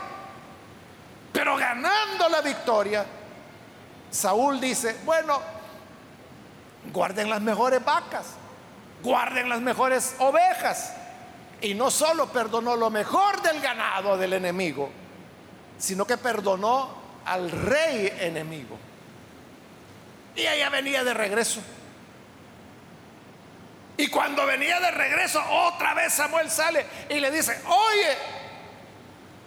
[1.32, 3.06] Pero ganando la victoria,
[4.10, 5.39] Saúl dice, bueno,
[6.91, 8.26] guarden las mejores vacas,
[9.04, 10.96] guarden las mejores ovejas
[11.62, 14.89] y no solo perdonó lo mejor del ganado del enemigo,
[15.78, 18.78] sino que perdonó al rey enemigo.
[20.36, 21.62] Y ella venía de regreso.
[23.97, 28.17] Y cuando venía de regreso, otra vez Samuel sale y le dice, oye,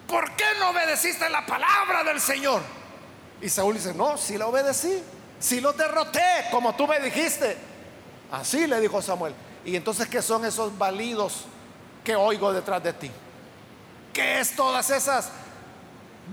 [0.07, 2.63] ¿por qué no obedeciste la palabra del Señor?
[3.41, 5.03] Y Saúl dice, no, sí la obedecí,
[5.41, 7.57] sí lo derroté como tú me dijiste.
[8.31, 9.35] Así le dijo Samuel.
[9.65, 11.47] Y entonces, ¿qué son esos validos
[12.05, 13.11] que oigo detrás de ti?
[14.13, 15.31] ¿Qué es todas esas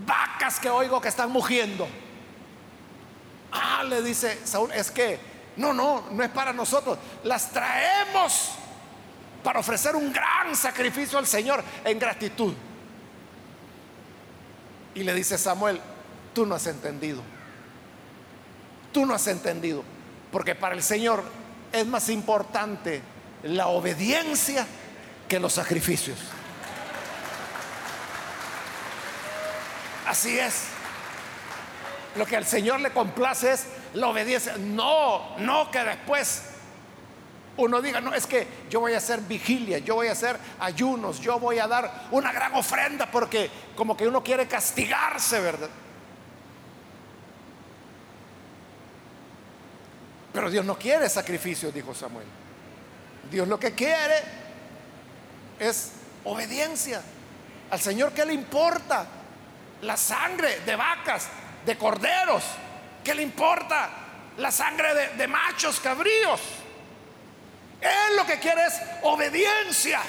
[0.05, 1.88] vacas que oigo que están mugiendo?
[3.51, 5.19] Ah, le dice Saúl, es que
[5.55, 6.97] no, no, no es para nosotros.
[7.23, 8.51] Las traemos
[9.43, 12.53] para ofrecer un gran sacrificio al Señor en gratitud.
[14.93, 15.79] Y le dice Samuel,
[16.34, 17.21] tú no has entendido.
[18.91, 19.84] Tú no has entendido.
[20.31, 21.23] Porque para el Señor
[21.71, 23.01] es más importante
[23.43, 24.67] la obediencia
[25.31, 26.17] que los sacrificios.
[30.05, 30.65] Así es.
[32.17, 34.57] Lo que al Señor le complace es la obediencia.
[34.57, 36.41] No, no que después
[37.55, 41.21] uno diga, no, es que yo voy a hacer vigilia, yo voy a hacer ayunos,
[41.21, 45.69] yo voy a dar una gran ofrenda porque como que uno quiere castigarse, ¿verdad?
[50.33, 52.27] Pero Dios no quiere sacrificios, dijo Samuel.
[53.31, 54.40] Dios lo que quiere
[55.62, 55.91] es
[56.26, 57.02] obediencia.
[57.69, 59.06] Al Señor, ¿qué le importa?
[59.84, 61.28] La sangre de vacas,
[61.65, 62.43] de corderos.
[63.04, 63.89] ¿Qué le importa?
[64.38, 66.41] La sangre de, de machos cabríos.
[67.80, 70.02] Él lo que quiere es obediencia.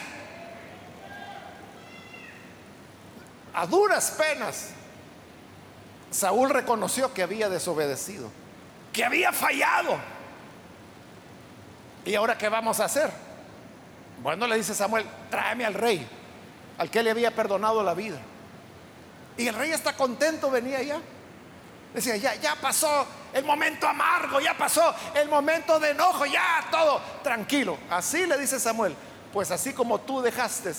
[3.55, 4.71] A duras penas,
[6.11, 8.31] Saúl reconoció que había desobedecido,
[8.91, 9.99] que había fallado.
[12.07, 13.32] ¿Y ahora qué vamos a hacer?
[14.23, 16.07] Bueno, le dice Samuel, tráeme al rey,
[16.79, 18.19] al que le había perdonado la vida.
[19.37, 21.01] Y el rey está contento, venía ya.
[21.93, 27.01] Decía, ya, ya pasó el momento amargo, ya pasó el momento de enojo, ya todo
[27.23, 27.77] tranquilo.
[27.91, 28.95] Así le dice Samuel,
[29.33, 30.73] pues así como tú dejaste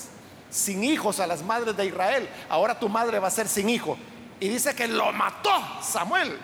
[0.49, 3.97] sin hijos a las madres de Israel, ahora tu madre va a ser sin hijo.
[4.39, 6.37] Y dice que lo mató Samuel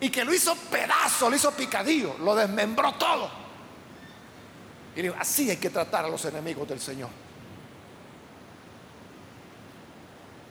[0.00, 3.41] y que lo hizo pedazo, lo hizo picadillo, lo desmembró todo.
[4.94, 7.08] Y digo, así hay que tratar a los enemigos del Señor.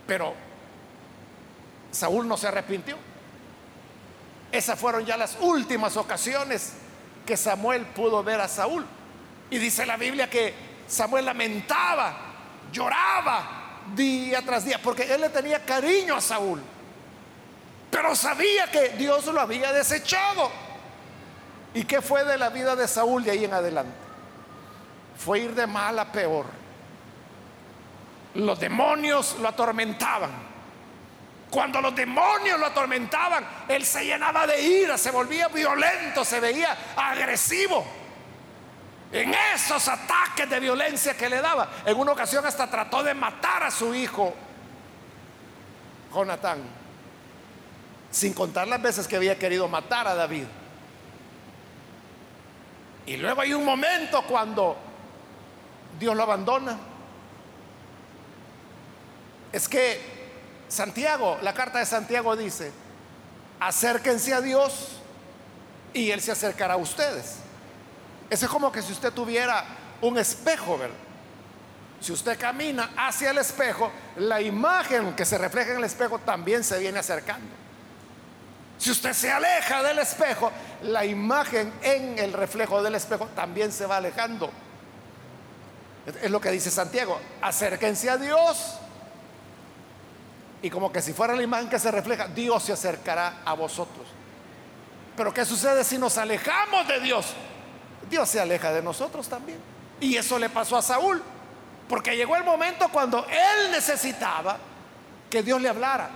[0.08, 0.34] Pero
[1.92, 2.98] Saúl no se arrepintió.
[4.52, 6.74] Esas fueron ya las últimas ocasiones
[7.26, 8.86] que Samuel pudo ver a Saúl.
[9.50, 10.54] Y dice la Biblia que
[10.88, 12.18] Samuel lamentaba,
[12.72, 16.62] lloraba día tras día, porque él le tenía cariño a Saúl.
[17.90, 20.50] Pero sabía que Dios lo había desechado.
[21.74, 24.01] ¿Y qué fue de la vida de Saúl de ahí en adelante?
[25.24, 26.46] Fue ir de mal a peor.
[28.36, 30.32] Los demonios lo atormentaban.
[31.50, 36.76] Cuando los demonios lo atormentaban, él se llenaba de ira, se volvía violento, se veía
[36.96, 37.86] agresivo.
[39.12, 43.64] En esos ataques de violencia que le daba, en una ocasión hasta trató de matar
[43.64, 44.34] a su hijo,
[46.14, 46.62] Jonatán,
[48.10, 50.46] sin contar las veces que había querido matar a David.
[53.06, 54.91] Y luego hay un momento cuando
[56.00, 56.78] Dios lo abandona.
[59.52, 60.00] Es que
[60.68, 62.72] Santiago, la carta de Santiago dice,
[63.60, 65.00] acérquense a Dios
[65.94, 67.38] y Él se acercará a ustedes.
[68.30, 69.66] Eso es como que si usted tuviera
[70.02, 70.96] un espejo, ¿verdad?
[72.00, 76.64] Si usted camina hacia el espejo, la imagen que se refleja en el espejo también
[76.64, 77.62] se viene acercando.
[78.80, 83.86] Si usted se aleja del espejo, la imagen en el reflejo del espejo también se
[83.86, 84.50] va alejando.
[86.06, 88.80] Es lo que dice Santiago, acérquense a Dios
[90.62, 94.06] y como que si fuera la imagen que se refleja, Dios se acercará a vosotros.
[95.18, 97.34] Pero ¿qué sucede si nos alejamos de Dios?
[98.10, 99.60] Dios se aleja de nosotros también.
[100.00, 101.22] Y eso le pasó a Saúl.
[101.90, 104.58] Porque llegó el momento cuando él necesitaba
[105.30, 106.10] que Dios le hablara.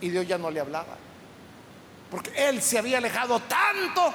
[0.00, 0.96] Y Dios ya no le hablaba.
[2.10, 4.12] Porque él se había alejado tanto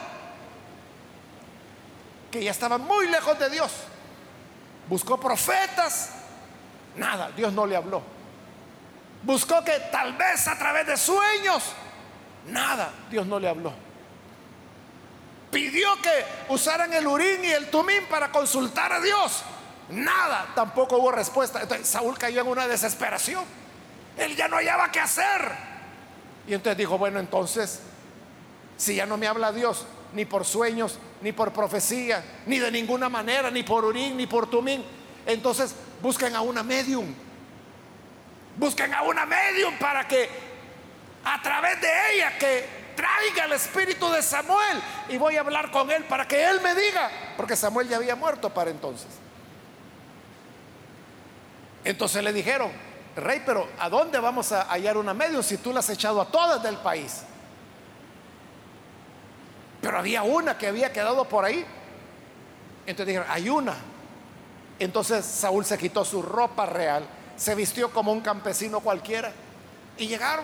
[2.30, 3.72] que ya estaba muy lejos de Dios.
[4.88, 6.12] Buscó profetas.
[6.96, 8.02] Nada, Dios no le habló.
[9.24, 11.74] Buscó que tal vez a través de sueños,
[12.48, 13.74] nada, Dios no le habló.
[15.52, 19.44] Pidió que usaran el urín y el tumín para consultar a Dios.
[19.90, 21.62] Nada, tampoco hubo respuesta.
[21.62, 23.44] Entonces Saúl cayó en una desesperación.
[24.18, 25.52] Él ya no hallaba qué hacer.
[26.48, 27.82] Y entonces dijo, bueno, entonces,
[28.78, 33.10] si ya no me habla Dios, ni por sueños, ni por profecía, ni de ninguna
[33.10, 34.84] manera, ni por urín, ni por tumín,
[35.26, 37.14] entonces busquen a una medium
[38.58, 40.28] Busquen a una medium para que
[41.24, 45.92] a través de ella que traiga el espíritu de Samuel y voy a hablar con
[45.92, 49.10] él para que él me diga, porque Samuel ya había muerto para entonces.
[51.84, 52.72] Entonces le dijeron,
[53.16, 56.26] rey, pero ¿a dónde vamos a hallar una medium si tú la has echado a
[56.26, 57.22] todas del país?
[59.88, 61.66] Pero había una que había quedado por ahí.
[62.86, 63.74] Entonces dijeron, hay una.
[64.80, 67.08] Entonces Saúl se quitó su ropa real
[67.38, 69.32] se vistió como un campesino cualquiera
[69.98, 70.44] y llegaron.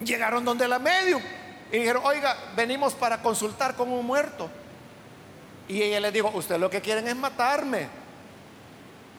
[0.00, 1.22] Llegaron donde la medium
[1.70, 4.50] y dijeron, oiga, venimos para consultar con un muerto.
[5.68, 7.88] Y ella le dijo, usted lo que quieren es matarme.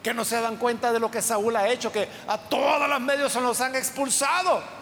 [0.02, 3.00] Que no se dan cuenta de lo que Saúl ha hecho, que a todos los
[3.00, 4.77] medios se los han expulsado.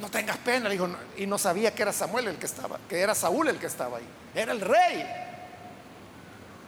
[0.00, 3.14] No tengas pena, dijo, y no sabía que era Samuel el que estaba, que era
[3.14, 5.06] Saúl el que estaba ahí, era el rey.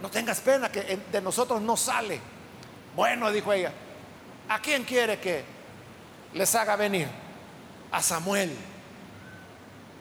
[0.01, 2.20] No tengas pena, que de nosotros no sale.
[2.95, 3.72] Bueno, dijo ella,
[4.49, 5.45] ¿a quién quiere que
[6.35, 7.09] les haga venir?
[7.91, 8.55] A Samuel.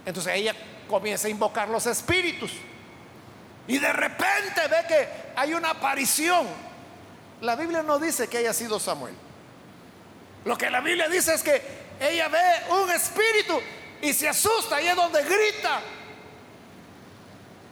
[0.05, 0.53] Entonces ella
[0.87, 2.51] comienza a invocar los espíritus.
[3.67, 6.45] Y de repente ve que hay una aparición.
[7.41, 9.15] La Biblia no dice que haya sido Samuel.
[10.43, 13.59] Lo que la Biblia dice es que ella ve un espíritu
[14.01, 15.81] y se asusta y es donde grita.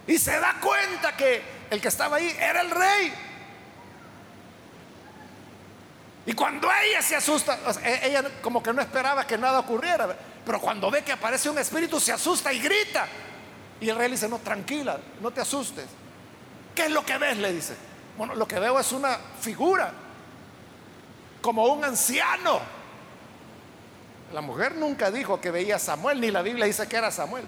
[0.07, 3.13] Y se da cuenta que el que estaba ahí era el rey.
[6.25, 10.15] Y cuando ella se asusta, e-, ella como que no esperaba que nada ocurriera,
[10.45, 13.07] pero cuando ve que aparece un espíritu se asusta y grita.
[13.81, 15.85] Y el rey le dice, no, tranquila, no te asustes.
[16.73, 17.37] ¿Qué es lo que ves?
[17.37, 17.75] Le dice.
[18.17, 19.91] Bueno, lo que veo es una figura,
[21.41, 22.82] como un anciano.
[24.33, 27.45] La mujer nunca dijo que veía a Samuel, ni la Biblia dice que era Samuel.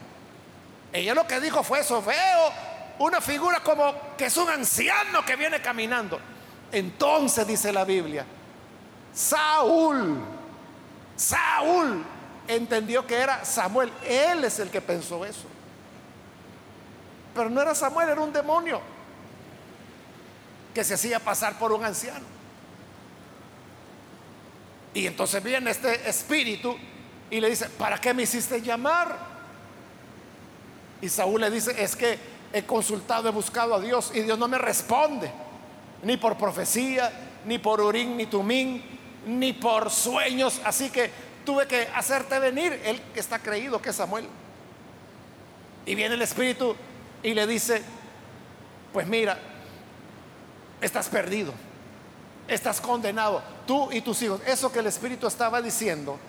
[0.94, 2.52] Ella lo que dijo fue eso, veo
[3.00, 6.20] una figura como que es un anciano que viene caminando.
[6.72, 8.24] Entonces dice la Biblia,
[9.12, 10.20] Saúl,
[11.16, 12.06] Saúl
[12.48, 13.92] entendió que era Samuel.
[14.08, 15.48] Él es el que pensó eso.
[17.34, 18.80] Pero no era Samuel, era un demonio
[20.72, 22.35] que se hacía pasar por un anciano.
[24.96, 26.76] Y entonces viene este espíritu
[27.30, 29.18] y le dice, ¿para qué me hiciste llamar?
[31.02, 32.18] Y Saúl le dice, es que
[32.54, 35.30] he consultado, he buscado a Dios y Dios no me responde,
[36.02, 37.12] ni por profecía,
[37.46, 38.82] ni por Urín, ni Tumín,
[39.28, 41.12] ni por sueños, así que
[41.46, 44.26] tuve que hacerte venir, él está creído que es Samuel.
[45.86, 46.74] Y viene el Espíritu
[47.22, 47.82] y le dice,
[48.93, 49.38] pues mira,
[50.80, 51.54] estás perdido,
[52.48, 54.41] estás condenado, tú y tus hijos.
[54.46, 56.20] Eso que el Espíritu estaba diciendo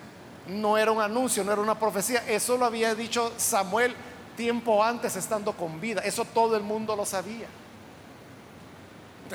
[0.49, 3.95] no era un anuncio, no era una profecía, eso lo había dicho Samuel
[4.37, 7.47] tiempo antes estando con vida, eso todo el mundo lo sabía.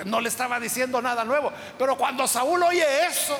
[0.05, 1.51] No le estaba diciendo nada nuevo.
[1.77, 3.37] Pero cuando Saúl oye eso,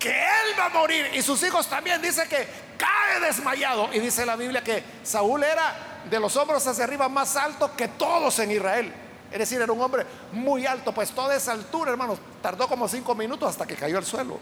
[0.00, 2.00] que él va a morir y sus hijos también.
[2.00, 2.48] Dice que
[2.78, 3.90] cae desmayado.
[3.92, 7.86] Y dice la Biblia que Saúl era de los hombros hacia arriba más alto que
[7.86, 8.92] todos en Israel.
[9.30, 10.92] Es decir, era un hombre muy alto.
[10.92, 14.38] Pues toda esa altura, hermanos, tardó como cinco minutos hasta que cayó al suelo.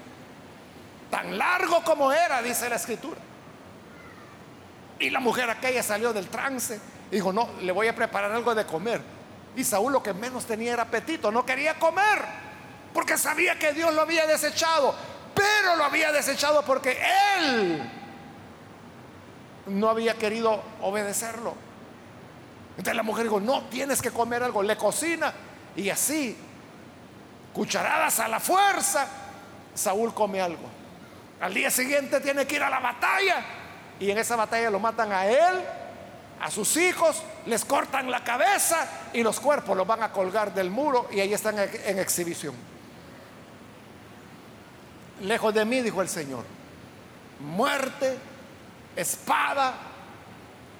[1.11, 3.21] Tan largo como era, dice la escritura.
[4.99, 6.81] Y la mujer aquella salió del trance.
[7.11, 9.01] Dijo, no, le voy a preparar algo de comer.
[9.57, 12.23] Y Saúl lo que menos tenía era apetito, no quería comer,
[12.95, 14.95] porque sabía que Dios lo había desechado,
[15.35, 16.97] pero lo había desechado porque
[17.37, 17.83] él
[19.67, 21.55] no había querido obedecerlo.
[22.79, 25.35] Entonces la mujer dijo, no, tienes que comer algo, le cocina
[25.75, 26.37] y así,
[27.53, 29.05] cucharadas a la fuerza,
[29.75, 30.63] Saúl come algo.
[31.41, 33.45] Al día siguiente tiene que ir a la batalla
[33.99, 35.61] y en esa batalla lo matan a él,
[36.41, 40.71] a sus hijos, les cortan la cabeza y los cuerpos los van a colgar del
[40.71, 42.55] muro y ahí están en exhibición.
[45.23, 46.45] Lejos de mí, dijo el Señor,
[47.41, 48.17] muerte,
[48.95, 49.75] espada,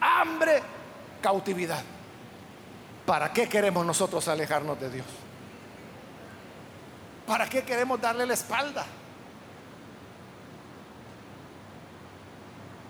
[0.01, 0.63] hambre,
[1.21, 1.83] cautividad.
[3.07, 5.07] ¿Para qué queremos nosotros alejarnos de Dios?
[7.27, 8.85] ¿Para qué queremos darle la espalda?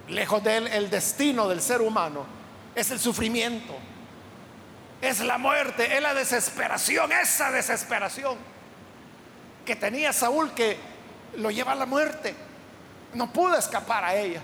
[0.09, 2.25] Lejos de él, el destino del ser humano
[2.75, 3.75] es el sufrimiento,
[5.01, 8.37] es la muerte, es la desesperación, esa desesperación
[9.65, 10.79] que tenía Saúl que
[11.37, 12.35] lo lleva a la muerte.
[13.15, 14.41] No pudo escapar a ella.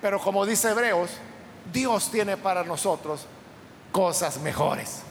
[0.00, 1.10] Pero como dice Hebreos,
[1.72, 3.26] Dios tiene para nosotros
[3.92, 5.02] cosas mejores.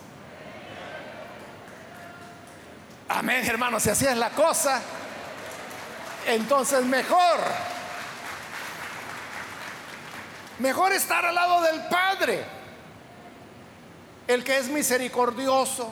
[3.10, 4.82] Amén, hermanos, si así es la cosa,
[6.26, 7.40] entonces mejor.
[10.60, 12.44] Mejor estar al lado del Padre,
[14.28, 15.92] el que es misericordioso,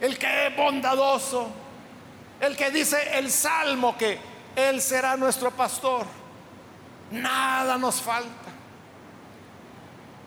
[0.00, 1.48] el que es bondadoso,
[2.40, 4.18] el que dice el salmo que
[4.56, 6.06] Él será nuestro pastor.
[7.12, 8.50] Nada nos falta.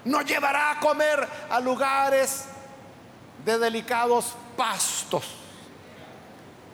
[0.06, 2.46] Nos llevará a comer a lugares
[3.44, 5.26] de delicados pastos,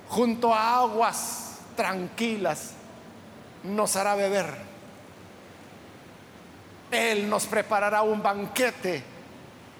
[0.09, 2.73] junto a aguas tranquilas.
[3.63, 4.53] Nos hará beber.
[6.91, 9.01] Él nos preparará un banquete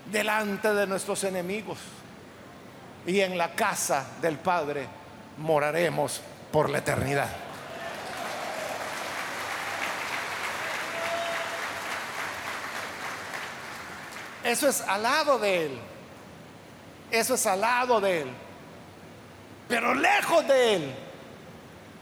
[0.10, 1.78] delante de nuestros enemigos.
[3.06, 4.88] Y en la casa del Padre
[5.38, 6.22] moraremos
[6.52, 7.51] por la eternidad.
[14.44, 15.80] Eso es al lado de Él.
[17.12, 18.32] Eso es al lado de Él.
[19.68, 20.96] Pero lejos de Él,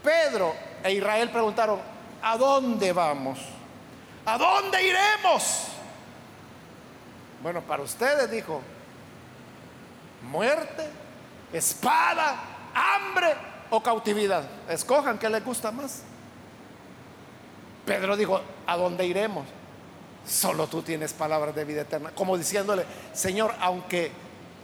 [0.03, 1.79] Pedro e Israel preguntaron,
[2.21, 3.39] ¿a dónde vamos?
[4.25, 5.67] ¿A dónde iremos?
[7.41, 8.61] Bueno, para ustedes dijo,
[10.23, 10.89] muerte,
[11.53, 12.35] espada,
[12.73, 13.33] hambre
[13.69, 14.43] o cautividad.
[14.67, 16.03] Escojan qué les gusta más.
[17.85, 19.45] Pedro dijo, ¿a dónde iremos?
[20.29, 22.11] Solo tú tienes palabras de vida eterna.
[22.11, 24.11] Como diciéndole, Señor, aunque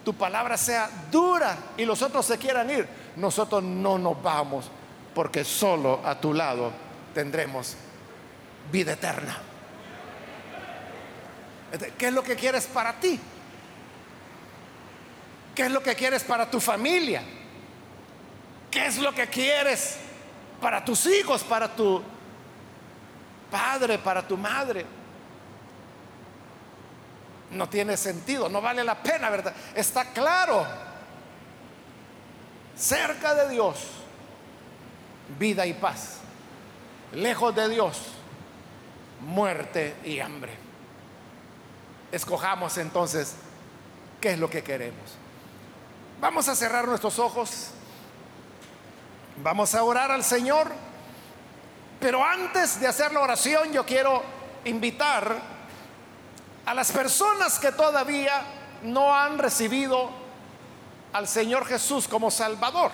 [0.03, 4.69] tu palabra sea dura y los otros se quieran ir, nosotros no nos vamos
[5.15, 6.71] porque solo a tu lado
[7.15, 7.75] tendremos
[8.71, 9.37] vida eterna.
[11.97, 13.19] ¿Qué es lo que quieres para ti?
[15.55, 17.23] ¿Qué es lo que quieres para tu familia?
[18.69, 19.97] ¿Qué es lo que quieres
[20.61, 22.03] para tus hijos, para tu
[23.49, 24.85] padre, para tu madre?
[27.51, 29.53] No tiene sentido, no vale la pena, ¿verdad?
[29.75, 30.65] Está claro.
[32.75, 33.77] Cerca de Dios,
[35.39, 36.17] vida y paz.
[37.13, 37.97] Lejos de Dios,
[39.21, 40.53] muerte y hambre.
[42.11, 43.35] Escojamos entonces
[44.19, 45.15] qué es lo que queremos.
[46.19, 47.69] Vamos a cerrar nuestros ojos.
[49.37, 50.71] Vamos a orar al Señor.
[51.99, 54.21] Pero antes de hacer la oración, yo quiero
[54.65, 55.54] invitar
[56.65, 58.41] a las personas que todavía
[58.83, 60.09] no han recibido
[61.13, 62.91] al Señor Jesús como Salvador.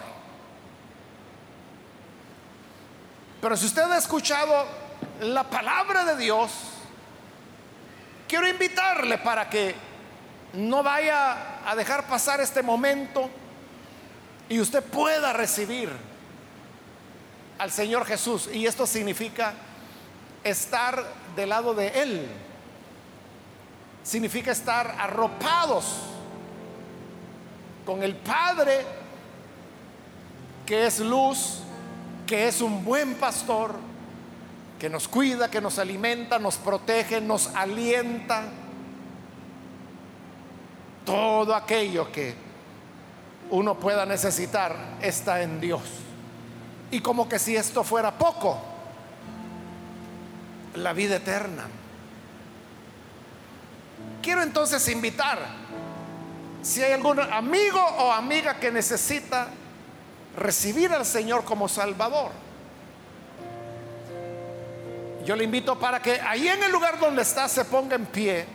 [3.42, 4.66] Pero si usted ha escuchado
[5.22, 6.52] la palabra de Dios,
[8.28, 9.76] quiero invitarle para que
[10.54, 13.30] no vaya a dejar pasar este momento
[14.50, 15.90] y usted pueda recibir
[17.58, 18.50] al Señor Jesús.
[18.54, 19.54] Y esto significa
[20.44, 21.04] estar
[21.36, 22.28] del lado de Él.
[24.04, 25.86] Significa estar arropados
[27.86, 28.86] con el Padre,
[30.66, 31.60] que es luz,
[32.26, 33.76] que es un buen pastor,
[34.80, 38.46] que nos cuida, que nos alimenta, nos protege, nos alienta
[41.06, 42.36] todo aquello que
[43.50, 45.82] uno pueda necesitar está en Dios.
[46.90, 48.58] Y como que si esto fuera poco,
[50.76, 51.68] la vida eterna.
[54.22, 55.40] Quiero entonces invitar,
[56.62, 59.48] si hay algún amigo o amiga que necesita
[60.38, 62.32] recibir al Señor como Salvador,
[65.26, 68.46] yo le invito para que ahí en el lugar donde está se ponga en pie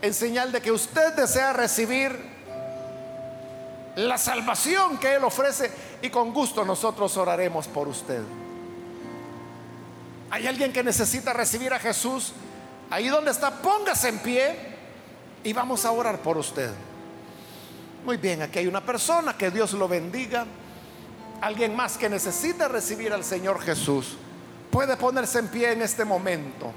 [0.00, 2.34] en señal de que usted desea recibir
[3.96, 5.70] la salvación que Él ofrece
[6.02, 8.22] y con gusto nosotros oraremos por usted.
[10.30, 12.32] Hay alguien que necesita recibir a Jesús.
[12.90, 14.73] Ahí donde está, póngase en pie
[15.44, 16.72] y vamos a orar por usted.
[18.04, 20.46] Muy bien, aquí hay una persona, que Dios lo bendiga.
[21.40, 24.16] Alguien más que necesita recibir al Señor Jesús.
[24.70, 26.72] Puede ponerse en pie en este momento.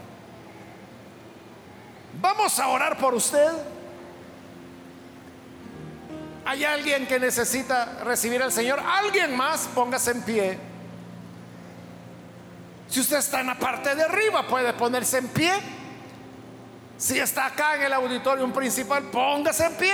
[2.22, 3.51] Vamos a orar por usted.
[6.45, 8.80] ¿Hay alguien que necesita recibir al Señor?
[8.80, 9.68] ¿Alguien más?
[9.74, 10.59] Póngase en pie.
[12.89, 15.77] Si usted está en la parte de arriba, puede ponerse en pie.
[16.98, 19.93] Si está acá en el auditorium principal, póngase en pie.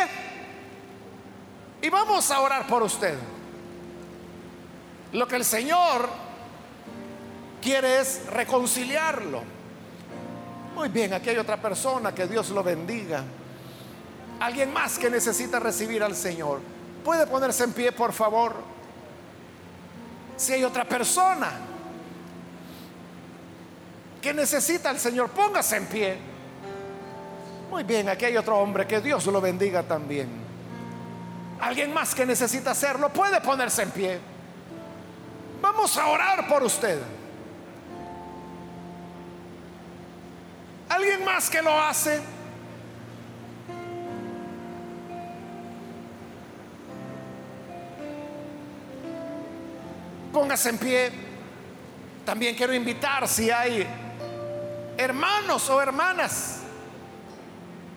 [1.81, 3.17] Y vamos a orar por usted.
[5.11, 6.07] Lo que el Señor
[7.61, 9.43] quiere es reconciliarlo.
[10.75, 13.23] Muy bien, aquí hay otra persona, que Dios lo bendiga.
[14.39, 16.61] Alguien más que necesita recibir al Señor.
[17.03, 18.55] ¿Puede ponerse en pie, por favor?
[20.37, 21.51] Si hay otra persona
[24.21, 26.32] que necesita al Señor, póngase en pie.
[27.73, 30.29] Muy bien, aquí hay otro hombre, que Dios lo bendiga también.
[31.59, 34.19] Alguien más que necesita hacerlo, puede ponerse en pie.
[35.59, 37.01] Vamos a orar por usted.
[40.87, 42.21] ¿Alguien más que lo hace?
[50.31, 51.11] Póngase en pie.
[52.23, 53.87] También quiero invitar si hay
[54.95, 56.62] hermanos o hermanas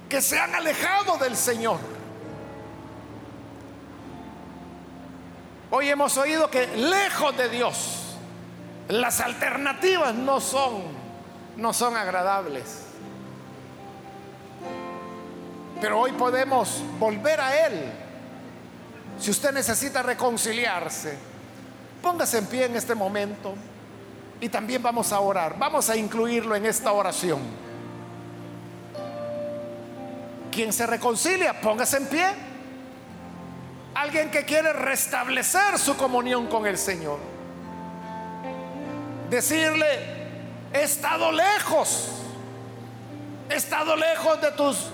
[0.09, 1.79] que se han alejado del Señor.
[5.71, 8.17] Hoy hemos oído que lejos de Dios
[8.89, 10.97] las alternativas no son
[11.57, 12.83] no son agradables.
[15.81, 17.93] Pero hoy podemos volver a Él.
[19.19, 21.19] Si usted necesita reconciliarse,
[22.03, 23.55] póngase en pie en este momento
[24.41, 25.59] y también vamos a orar.
[25.59, 27.41] Vamos a incluirlo en esta oración.
[30.57, 32.27] Quien se reconcilia, póngase en pie.
[33.95, 37.19] Alguien que quiere restablecer su comunión con el Señor.
[39.29, 39.87] Decirle,
[40.73, 42.23] he estado lejos.
[43.51, 44.87] He estado lejos de tus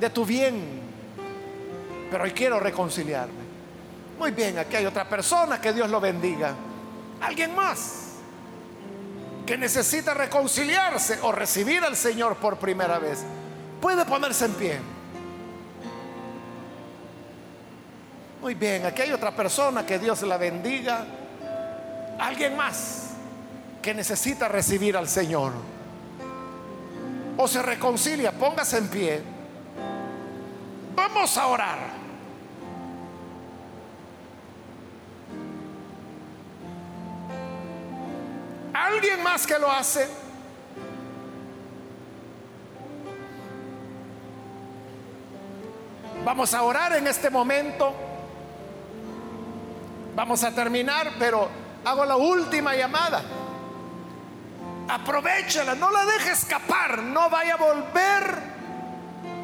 [0.00, 0.82] de tu bien,
[2.10, 3.46] pero hoy quiero reconciliarme.
[4.18, 6.52] Muy bien, aquí hay otra persona, que Dios lo bendiga.
[7.20, 8.16] Alguien más
[9.46, 13.20] que necesita reconciliarse o recibir al Señor por primera vez,
[13.80, 14.95] puede ponerse en pie.
[18.40, 21.04] Muy bien, aquí hay otra persona, que Dios la bendiga.
[22.18, 23.10] Alguien más
[23.82, 25.52] que necesita recibir al Señor.
[27.36, 29.22] O se reconcilia, póngase en pie.
[30.94, 31.78] Vamos a orar.
[38.72, 40.06] ¿Alguien más que lo hace?
[46.24, 48.05] Vamos a orar en este momento.
[50.16, 51.46] Vamos a terminar, pero
[51.84, 53.22] hago la última llamada.
[54.88, 58.56] Aprovechala, no la deje escapar, no vaya a volver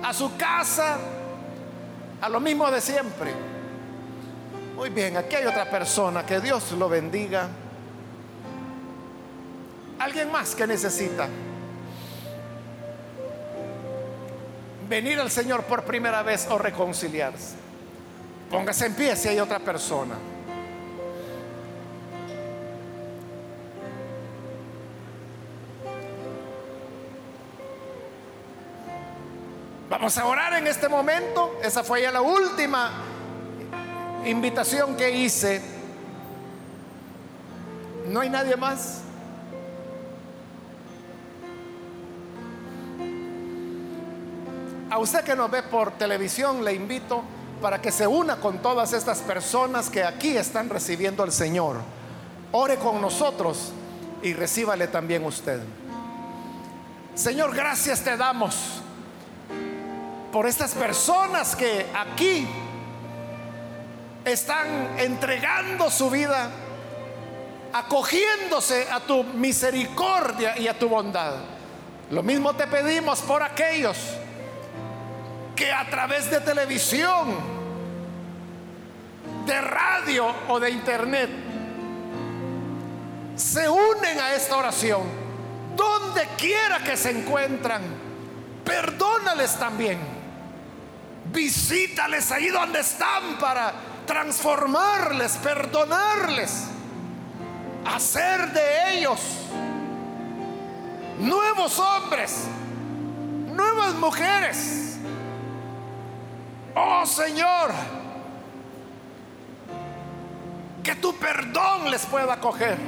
[0.02, 0.96] a su casa
[2.22, 3.34] a lo mismo de siempre.
[4.74, 7.48] Muy bien, aquí hay otra persona, que Dios lo bendiga.
[9.98, 11.28] Alguien más que necesita
[14.88, 17.56] venir al Señor por primera vez o reconciliarse.
[18.50, 20.31] Póngase en pie si hay otra persona.
[30.02, 31.60] Vamos a orar en este momento.
[31.62, 32.90] Esa fue ya la última
[34.24, 35.62] invitación que hice.
[38.08, 39.02] ¿No hay nadie más?
[44.90, 47.22] A usted que nos ve por televisión le invito
[47.60, 51.76] para que se una con todas estas personas que aquí están recibiendo al Señor.
[52.50, 53.70] Ore con nosotros
[54.20, 55.62] y recíbale también usted.
[57.14, 58.81] Señor, gracias te damos
[60.32, 62.48] por estas personas que aquí
[64.24, 66.50] están entregando su vida,
[67.72, 71.34] acogiéndose a tu misericordia y a tu bondad.
[72.10, 73.98] Lo mismo te pedimos por aquellos
[75.54, 77.36] que a través de televisión,
[79.44, 81.30] de radio o de internet
[83.36, 85.02] se unen a esta oración,
[85.76, 87.82] donde quiera que se encuentran,
[88.64, 90.11] perdónales también.
[91.32, 93.72] Visítales ahí donde están para
[94.06, 96.64] transformarles, perdonarles,
[97.84, 99.20] hacer de ellos
[101.18, 102.44] nuevos hombres,
[103.54, 104.98] nuevas mujeres.
[106.74, 107.70] Oh Señor,
[110.82, 112.78] que tu perdón les pueda acoger.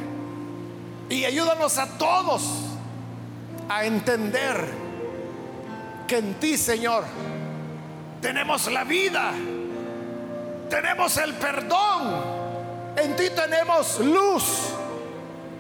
[1.09, 2.43] Y ayúdanos a todos
[3.69, 4.69] a entender
[6.07, 7.05] que en ti, Señor,
[8.25, 9.33] tenemos la vida,
[10.71, 14.71] tenemos el perdón, en ti tenemos luz,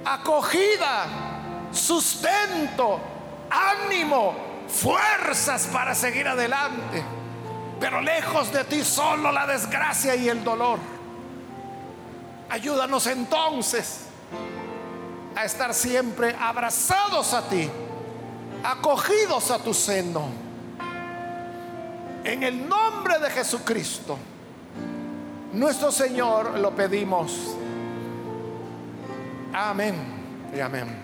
[0.03, 1.05] acogida,
[1.71, 2.99] sustento,
[3.51, 4.35] ánimo,
[4.67, 7.05] fuerzas para seguir adelante.
[7.79, 10.79] Pero lejos de ti solo la desgracia y el dolor.
[12.49, 14.07] Ayúdanos entonces
[15.37, 17.71] a estar siempre abrazados a ti,
[18.65, 20.44] acogidos a tu seno.
[22.25, 24.17] En el nombre de Jesucristo,
[25.53, 27.55] nuestro Señor, lo pedimos.
[29.53, 29.95] Amén
[30.57, 31.04] y amén.